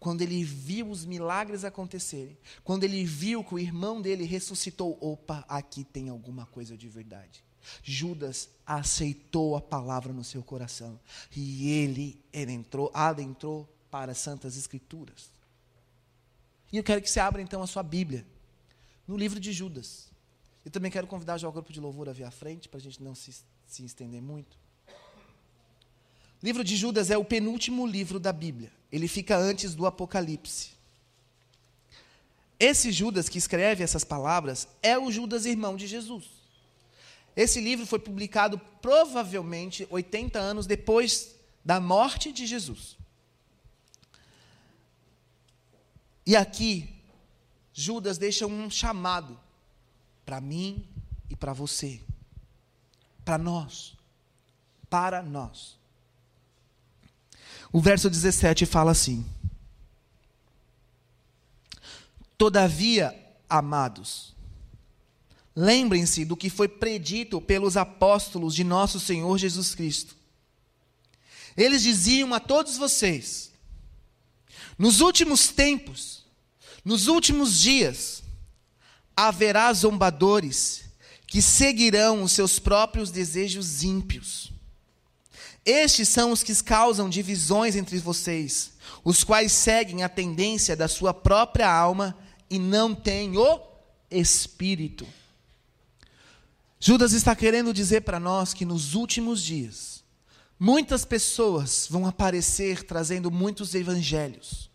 [0.00, 5.44] quando ele viu os milagres acontecerem, quando ele viu que o irmão dele ressuscitou, opa,
[5.48, 7.44] aqui tem alguma coisa de verdade.
[7.82, 10.98] Judas aceitou a palavra no seu coração
[11.34, 15.30] e ele, ele entrou, adentrou para as Santas Escrituras.
[16.72, 18.26] E eu quero que você abra então a sua Bíblia
[19.06, 20.08] no livro de Judas.
[20.64, 22.82] Eu também quero convidar já o grupo de louvor a vir à frente para a
[22.82, 23.34] gente não se,
[23.66, 24.58] se estender muito.
[26.42, 28.70] O livro de Judas é o penúltimo livro da Bíblia.
[28.92, 30.70] Ele fica antes do Apocalipse.
[32.60, 36.37] Esse Judas que escreve essas palavras é o Judas irmão de Jesus.
[37.38, 42.98] Esse livro foi publicado provavelmente 80 anos depois da morte de Jesus.
[46.26, 46.92] E aqui,
[47.72, 49.38] Judas deixa um chamado
[50.26, 50.84] para mim
[51.30, 52.02] e para você,
[53.24, 53.96] para nós,
[54.90, 55.78] para nós.
[57.72, 59.24] O verso 17 fala assim:
[62.36, 63.16] Todavia,
[63.48, 64.34] amados,
[65.60, 70.14] Lembrem-se do que foi predito pelos apóstolos de nosso Senhor Jesus Cristo.
[71.56, 73.50] Eles diziam a todos vocês:
[74.78, 76.24] nos últimos tempos,
[76.84, 78.22] nos últimos dias,
[79.16, 80.84] haverá zombadores
[81.26, 84.52] que seguirão os seus próprios desejos ímpios.
[85.66, 91.12] Estes são os que causam divisões entre vocês, os quais seguem a tendência da sua
[91.12, 92.16] própria alma
[92.48, 93.60] e não têm o
[94.08, 95.04] Espírito.
[96.80, 100.04] Judas está querendo dizer para nós que nos últimos dias,
[100.58, 104.70] muitas pessoas vão aparecer trazendo muitos evangelhos.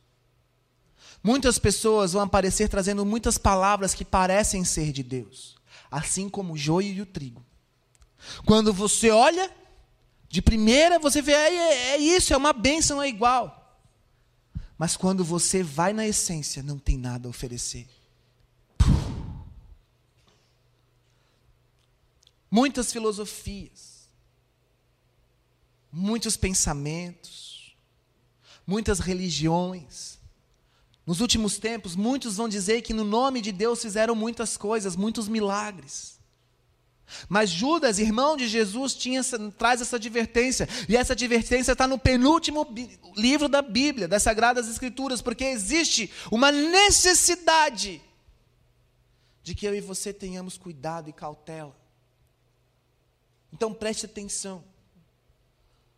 [1.24, 5.56] Muitas pessoas vão aparecer trazendo muitas palavras que parecem ser de Deus,
[5.90, 7.44] assim como o joio e o trigo.
[8.46, 9.50] Quando você olha,
[10.28, 13.80] de primeira você vê, é, é isso, é uma bênção, é igual.
[14.78, 17.88] Mas quando você vai na essência, não tem nada a oferecer.
[22.54, 24.08] Muitas filosofias,
[25.92, 27.76] muitos pensamentos,
[28.66, 30.20] muitas religiões,
[31.06, 35.28] Nos últimos tempos, muitos vão dizer que no nome de Deus fizeram muitas coisas, muitos
[35.28, 36.18] milagres.
[37.28, 39.22] Mas Judas, irmão de Jesus, tinha
[39.58, 40.66] traz essa advertência.
[40.88, 42.66] E essa advertência está no penúltimo
[43.18, 48.02] livro da Bíblia, das Sagradas Escrituras, porque existe uma necessidade
[49.44, 51.83] de que eu e você tenhamos cuidado e cautela.
[53.54, 54.64] Então preste atenção.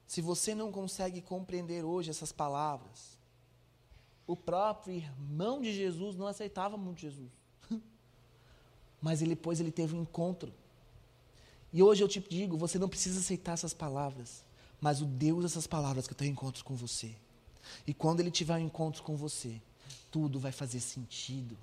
[0.05, 3.17] Se você não consegue compreender hoje essas palavras,
[4.27, 7.31] o próprio irmão de Jesus não aceitava muito Jesus.
[9.01, 10.53] Mas ele, depois ele teve um encontro.
[11.71, 14.45] E hoje eu te digo, você não precisa aceitar essas palavras,
[14.79, 17.13] mas o Deus dessas palavras que eu tenho encontro com você.
[17.85, 19.61] E quando ele tiver um encontro com você,
[20.09, 21.57] tudo vai fazer sentido.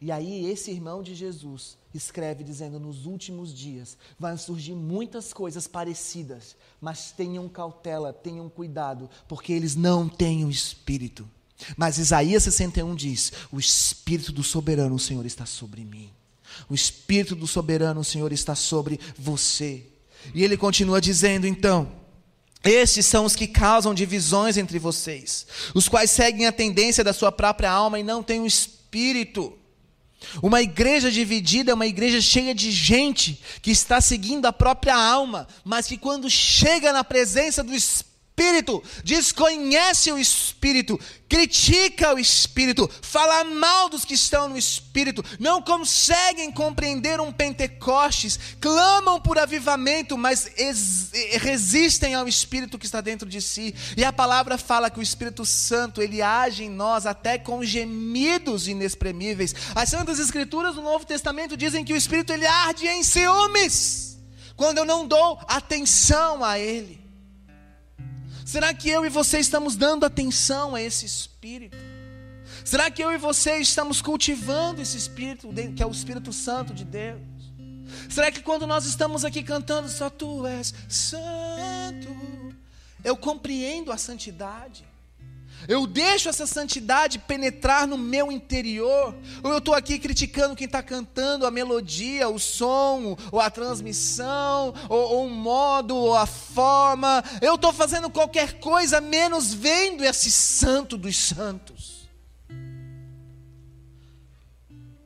[0.00, 5.66] E aí esse irmão de Jesus escreve dizendo: nos últimos dias vão surgir muitas coisas
[5.66, 11.28] parecidas, mas tenham cautela, tenham cuidado, porque eles não têm o espírito.
[11.76, 16.10] Mas Isaías 61 diz: O espírito do soberano, o Senhor está sobre mim.
[16.68, 19.86] O espírito do soberano, o Senhor está sobre você.
[20.34, 21.92] E ele continua dizendo então:
[22.64, 27.32] esses são os que causam divisões entre vocês, os quais seguem a tendência da sua
[27.32, 29.59] própria alma e não têm o espírito.
[30.42, 35.48] Uma igreja dividida é uma igreja cheia de gente que está seguindo a própria alma,
[35.64, 38.09] mas que quando chega na presença do Espírito,
[38.40, 45.60] Espírito, desconhece o Espírito, critica o Espírito, fala mal dos que estão no Espírito, não
[45.60, 50.50] conseguem compreender um Pentecostes, clamam por avivamento, mas
[51.38, 53.74] resistem ao Espírito que está dentro de si.
[53.94, 58.68] E a palavra fala que o Espírito Santo, ele age em nós até com gemidos
[58.68, 59.54] inexprimíveis.
[59.74, 64.18] As Santas Escrituras do Novo Testamento dizem que o Espírito ele arde em ciúmes,
[64.56, 66.99] quando eu não dou atenção a ele.
[68.50, 71.76] Será que eu e você estamos dando atenção a esse espírito?
[72.64, 76.84] Será que eu e você estamos cultivando esse espírito, que é o Espírito Santo de
[76.84, 77.22] Deus?
[78.08, 82.08] Será que quando nós estamos aqui cantando, só tu és santo,
[83.04, 84.84] eu compreendo a santidade?
[85.68, 89.14] Eu deixo essa santidade penetrar no meu interior?
[89.42, 94.74] Ou eu estou aqui criticando quem está cantando a melodia, o som, ou a transmissão,
[94.88, 97.22] ou, o modo, ou a forma?
[97.40, 102.08] Eu estou fazendo qualquer coisa menos vendo esse santo dos santos.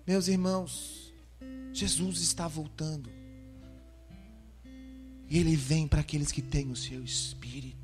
[0.06, 1.12] Meus irmãos,
[1.72, 3.10] Jesus está voltando.
[5.28, 7.83] E Ele vem para aqueles que têm o seu espírito.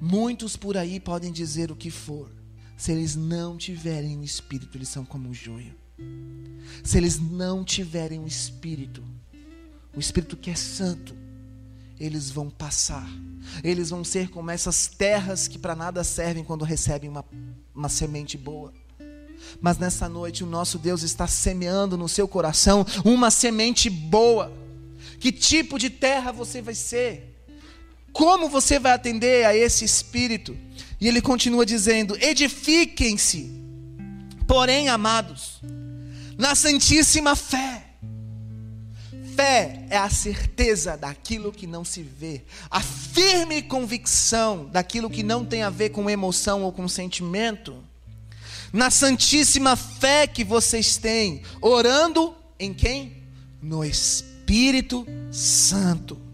[0.00, 2.30] Muitos por aí podem dizer o que for.
[2.76, 5.74] Se eles não tiverem o espírito, eles são como o joio.
[6.84, 9.02] Se eles não tiverem o espírito,
[9.94, 11.16] o espírito que é santo,
[11.98, 13.08] eles vão passar.
[13.64, 17.24] Eles vão ser como essas terras que para nada servem quando recebem uma,
[17.74, 18.72] uma semente boa.
[19.60, 24.52] Mas nessa noite o nosso Deus está semeando no seu coração uma semente boa.
[25.18, 27.35] Que tipo de terra você vai ser?
[28.16, 30.56] Como você vai atender a esse espírito?
[30.98, 33.52] E ele continua dizendo: edifiquem-se,
[34.46, 35.60] porém, amados,
[36.38, 37.84] na santíssima fé.
[39.36, 45.44] Fé é a certeza daquilo que não se vê, a firme convicção daquilo que não
[45.44, 47.84] tem a ver com emoção ou com sentimento.
[48.72, 53.24] Na santíssima fé que vocês têm, orando em quem?
[53.60, 56.25] No Espírito Santo.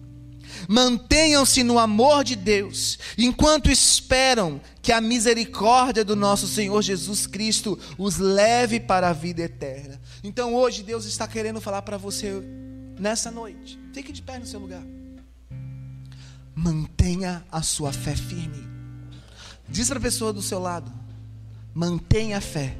[0.69, 7.79] Mantenham-se no amor de Deus, enquanto esperam que a misericórdia do nosso Senhor Jesus Cristo
[7.99, 10.01] os leve para a vida eterna.
[10.23, 12.43] Então hoje Deus está querendo falar para você
[12.99, 13.79] nessa noite.
[13.93, 14.83] Fique de pé no seu lugar.
[16.55, 18.69] Mantenha a sua fé firme.
[19.69, 20.93] Diz para a pessoa do seu lado:
[21.75, 22.77] mantenha a fé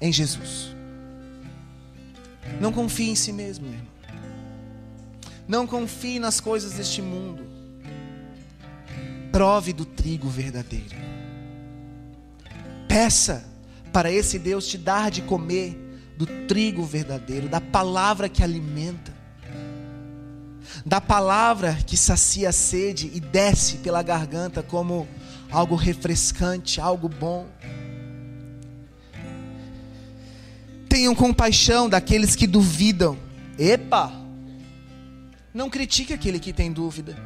[0.00, 0.74] em Jesus.
[2.60, 3.91] Não confie em si mesmo, irmão.
[5.46, 7.46] Não confie nas coisas deste mundo.
[9.30, 10.96] Prove do trigo verdadeiro.
[12.88, 13.44] Peça
[13.92, 15.78] para esse Deus te dar de comer
[16.16, 19.12] do trigo verdadeiro, da palavra que alimenta,
[20.84, 25.08] da palavra que sacia a sede e desce pela garganta como
[25.50, 27.46] algo refrescante, algo bom.
[30.88, 33.18] Tenham compaixão daqueles que duvidam.
[33.58, 34.21] Epa!
[35.54, 37.16] Não critique aquele que tem dúvida.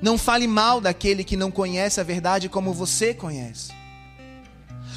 [0.00, 3.70] Não fale mal daquele que não conhece a verdade como você conhece.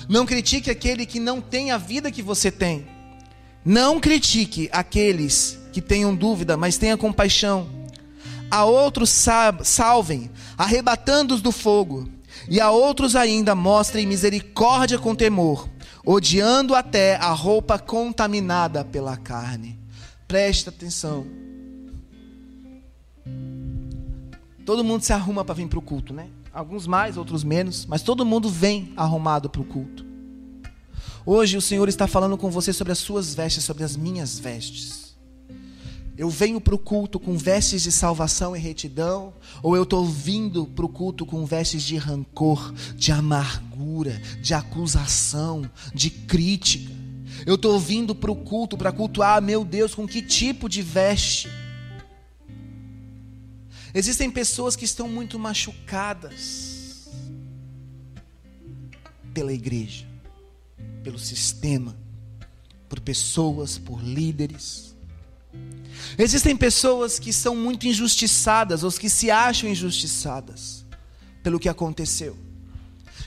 [0.08, 2.88] Não critique aquele que não tem a vida que você tem.
[3.64, 7.70] Não critique aqueles que tenham dúvida, mas tenha compaixão.
[8.50, 9.10] A outros
[9.64, 12.08] salvem, arrebatando-os do fogo.
[12.50, 15.68] E a outros ainda mostrem misericórdia com temor,
[16.06, 19.85] odiando até a roupa contaminada pela carne.
[20.28, 21.26] Preste atenção.
[24.66, 26.28] Todo mundo se arruma para vir para o culto, né?
[26.52, 30.04] Alguns mais, outros menos, mas todo mundo vem arrumado para o culto.
[31.26, 35.16] Hoje o Senhor está falando com você sobre as suas vestes, sobre as minhas vestes.
[36.18, 40.66] Eu venho para o culto com vestes de salvação e retidão, ou eu estou vindo
[40.66, 47.05] para o culto com vestes de rancor, de amargura, de acusação, de crítica?
[47.46, 51.48] Eu estou vindo para o culto para cultuar, meu Deus, com que tipo de veste?
[53.94, 57.08] Existem pessoas que estão muito machucadas
[59.34, 60.16] pela igreja
[61.06, 61.96] pelo sistema,
[62.90, 64.96] por pessoas, por líderes.
[66.18, 70.84] Existem pessoas que são muito injustiçadas, ou que se acham injustiçadas
[71.44, 72.36] pelo que aconteceu,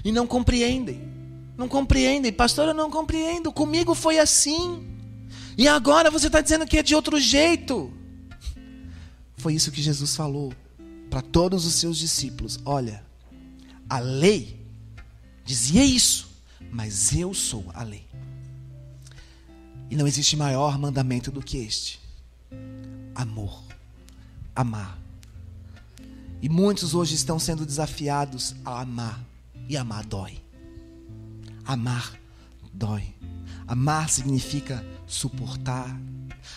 [0.04, 1.17] e não compreendem.
[1.58, 3.52] Não compreendem, pastor, eu não compreendo.
[3.52, 4.86] Comigo foi assim,
[5.56, 7.92] e agora você está dizendo que é de outro jeito.
[9.36, 10.54] Foi isso que Jesus falou
[11.10, 13.04] para todos os seus discípulos: olha,
[13.90, 14.64] a lei
[15.44, 16.30] dizia isso,
[16.70, 18.06] mas eu sou a lei.
[19.90, 21.98] E não existe maior mandamento do que este:
[23.16, 23.64] amor,
[24.54, 24.96] amar.
[26.40, 29.20] E muitos hoje estão sendo desafiados a amar,
[29.68, 30.40] e amar dói.
[31.68, 32.18] Amar
[32.72, 33.14] dói.
[33.66, 35.94] Amar significa suportar.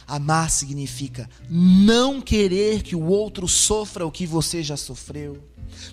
[0.07, 5.37] Amar significa não querer que o outro sofra o que você já sofreu.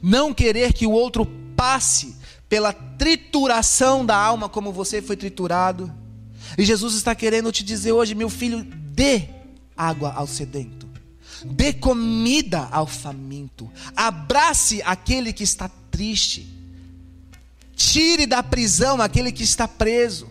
[0.00, 2.14] Não querer que o outro passe
[2.48, 5.92] pela trituração da alma, como você foi triturado.
[6.56, 9.28] E Jesus está querendo te dizer hoje, meu filho, dê
[9.76, 10.88] água ao sedento,
[11.44, 16.57] dê comida ao faminto, abrace aquele que está triste,
[17.78, 20.27] tire da prisão aquele que está preso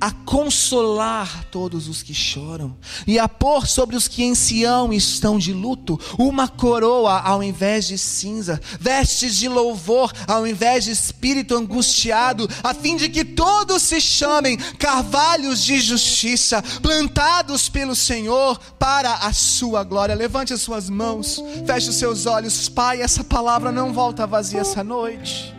[0.00, 2.76] a consolar todos os que choram
[3.06, 7.86] e a pôr sobre os que em Sião estão de luto uma coroa ao invés
[7.86, 13.82] de cinza, vestes de louvor ao invés de espírito angustiado, a fim de que todos
[13.82, 20.14] se chamem carvalhos de justiça, plantados pelo Senhor para a sua glória.
[20.14, 23.00] Levante as suas mãos, feche os seus olhos, Pai.
[23.00, 25.55] Essa palavra não volta vazia essa noite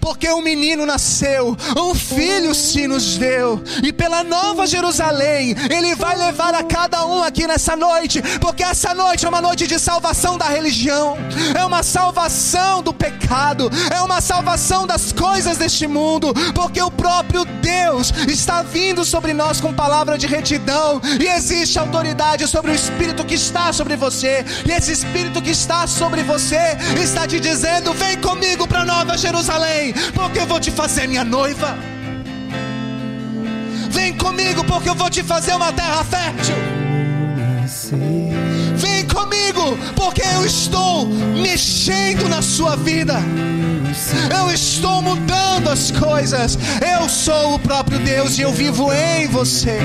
[0.00, 6.16] porque um menino nasceu, um filho se nos deu, e pela nova Jerusalém, Ele vai
[6.16, 10.36] levar a cada um aqui nessa noite, porque essa noite é uma noite de salvação
[10.36, 11.16] da religião,
[11.58, 17.44] é uma salvação do pecado, é uma salvação das coisas deste mundo, porque o próprio
[17.44, 23.24] Deus está vindo sobre nós com palavra de retidão, e existe autoridade sobre o Espírito
[23.24, 28.16] que está sobre você, e esse Espírito que está sobre você está te dizendo: vem
[28.18, 29.71] comigo para Nova Jerusalém
[30.14, 31.76] porque eu vou te fazer minha noiva.
[33.90, 36.56] Vem comigo, porque eu vou te fazer uma terra fértil.
[38.76, 43.20] Vem comigo, porque eu estou mexendo na sua vida.
[44.36, 46.58] Eu estou mudando as coisas.
[46.80, 49.78] Eu sou o próprio Deus e eu vivo em você.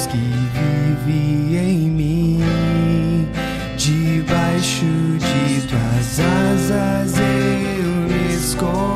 [0.00, 0.16] Deus que
[1.06, 3.28] vive em mim,
[3.76, 4.84] debaixo
[5.18, 6.99] de tuas asas.
[8.60, 8.89] score.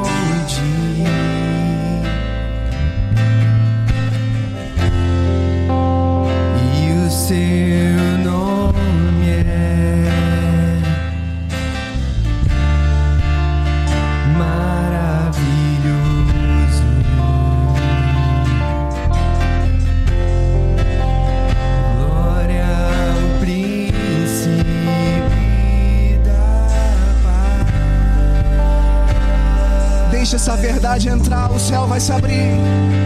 [30.34, 33.03] Essa verdade entrar, o céu vai se abrir.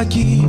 [0.00, 0.39] Aqui.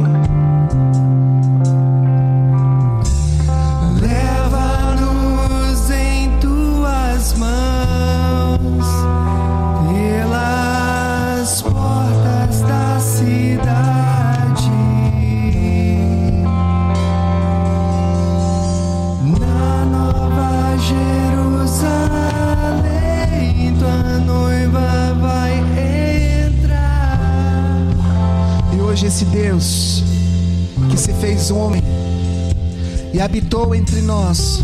[33.14, 34.64] E habitou entre nós,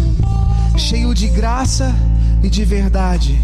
[0.77, 1.93] cheio de graça
[2.41, 3.39] e de verdade.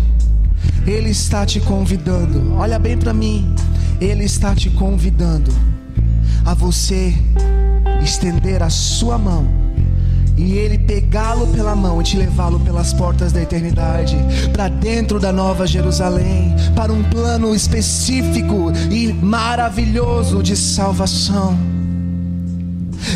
[0.86, 2.56] Ele está te convidando.
[2.56, 3.54] Olha bem para mim.
[4.00, 5.52] Ele está te convidando
[6.46, 7.14] a você
[8.02, 9.64] estender a sua mão
[10.36, 14.18] e ele pegá-lo pela mão e te levá-lo pelas portas da eternidade,
[14.52, 21.73] para dentro da nova Jerusalém, para um plano específico e maravilhoso de salvação.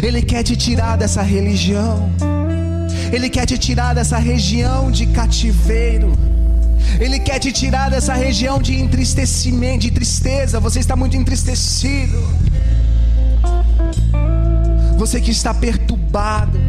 [0.02, 2.12] Ele quer te tirar dessa religião.
[3.12, 6.18] Ele quer te tirar dessa região de cativeiro.
[7.00, 10.60] Ele quer te tirar dessa região de entristecimento, de tristeza.
[10.60, 12.18] Você está muito entristecido.
[14.98, 16.60] Você que está perturbado.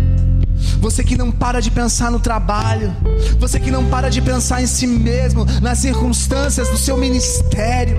[0.81, 2.95] Você que não para de pensar no trabalho.
[3.39, 7.97] Você que não para de pensar em si mesmo, nas circunstâncias do seu ministério,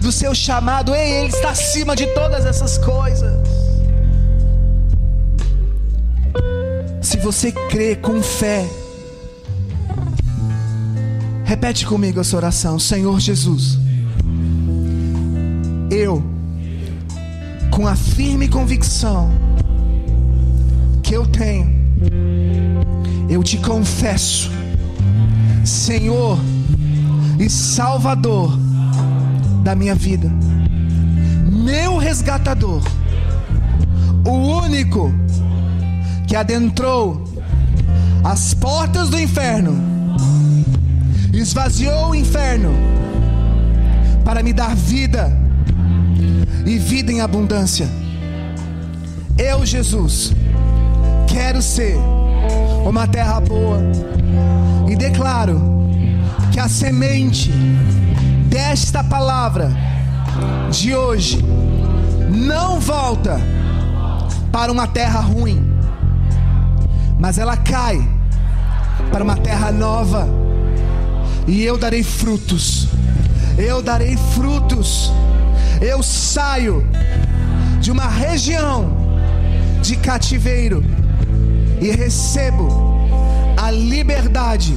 [0.00, 0.94] do seu chamado.
[0.94, 3.45] Ei, Ele está acima de todas essas coisas.
[7.06, 8.68] Se você crê com fé,
[11.44, 13.78] repete comigo essa oração: Senhor Jesus,
[15.88, 16.20] eu,
[17.70, 19.30] com a firme convicção
[21.00, 21.70] que eu tenho,
[23.30, 24.50] eu te confesso,
[25.64, 26.36] Senhor
[27.38, 28.58] e Salvador
[29.62, 30.28] da minha vida,
[31.52, 32.82] meu resgatador,
[34.24, 35.14] o único
[36.26, 37.24] que adentrou
[38.24, 39.76] as portas do inferno,
[41.32, 42.70] esvaziou o inferno
[44.24, 45.30] para me dar vida
[46.64, 47.88] e vida em abundância.
[49.38, 50.32] Eu, Jesus,
[51.28, 51.96] quero ser
[52.84, 53.78] uma terra boa
[54.88, 55.60] e declaro
[56.50, 57.52] que a semente
[58.48, 59.70] desta palavra
[60.70, 61.38] de hoje
[62.28, 63.40] não volta
[64.50, 65.75] para uma terra ruim
[67.18, 68.06] mas ela cai
[69.10, 70.28] para uma terra nova,
[71.46, 72.88] e eu darei frutos,
[73.56, 75.12] eu darei frutos,
[75.80, 76.86] eu saio
[77.80, 78.96] de uma região
[79.82, 80.84] de cativeiro
[81.80, 82.68] e recebo
[83.56, 84.76] a liberdade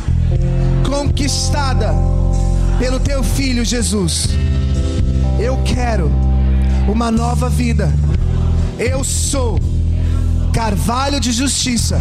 [0.85, 1.93] conquistada
[2.77, 4.29] pelo teu filho Jesus.
[5.39, 6.11] Eu quero
[6.87, 7.91] uma nova vida.
[8.77, 9.59] Eu sou
[10.59, 11.97] carvalho de justiça,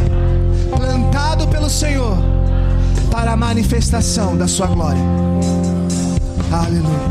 [0.76, 2.16] plantado pelo Senhor
[3.08, 5.00] para a manifestação da sua glória.
[6.50, 7.08] Aleluia.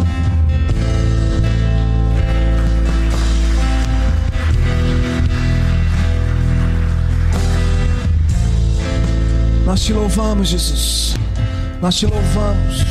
[9.65, 11.15] Nós te louvamos, Jesus.
[11.81, 12.83] Nós te louvamos.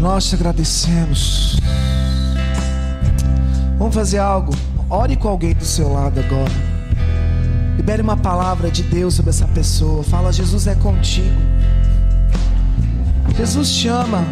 [0.00, 1.60] Nós te agradecemos.
[3.78, 4.52] Vamos fazer algo.
[4.90, 6.65] Ore com alguém do seu lado agora.
[7.86, 10.02] Libere uma palavra de Deus sobre essa pessoa.
[10.02, 11.40] Fala, Jesus é contigo.
[13.36, 14.24] Jesus te ama.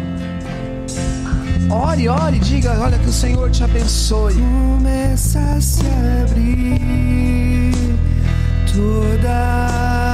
[1.69, 4.33] Ore, ore, diga, olha que o Senhor te abençoe.
[4.33, 5.85] Começa a se
[6.21, 7.71] abrir,
[8.73, 10.04] toda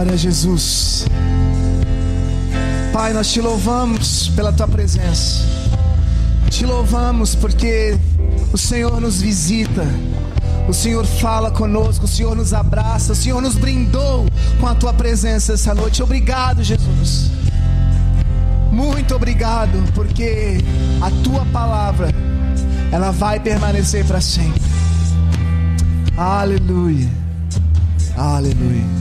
[0.00, 1.04] Glória a Jesus.
[2.90, 5.44] Pai, nós te louvamos pela tua presença.
[6.48, 7.98] Te louvamos porque
[8.50, 9.84] o Senhor nos visita.
[10.66, 14.24] O Senhor fala conosco, o Senhor nos abraça, o Senhor nos brindou
[14.58, 16.02] com a tua presença essa noite.
[16.02, 17.30] Obrigado, Jesus.
[18.72, 20.64] Muito obrigado, porque
[21.02, 22.08] a tua palavra
[22.90, 24.62] ela vai permanecer para sempre.
[26.16, 27.10] Aleluia.
[28.16, 28.99] Aleluia.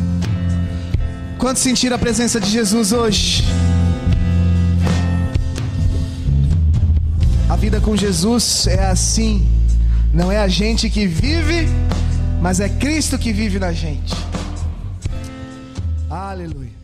[1.39, 3.45] Quanto sentir a presença de Jesus hoje?
[7.49, 9.47] A vida com Jesus é assim.
[10.13, 11.69] Não é a gente que vive,
[12.41, 14.13] mas é Cristo que vive na gente.
[16.09, 16.78] Aleluia.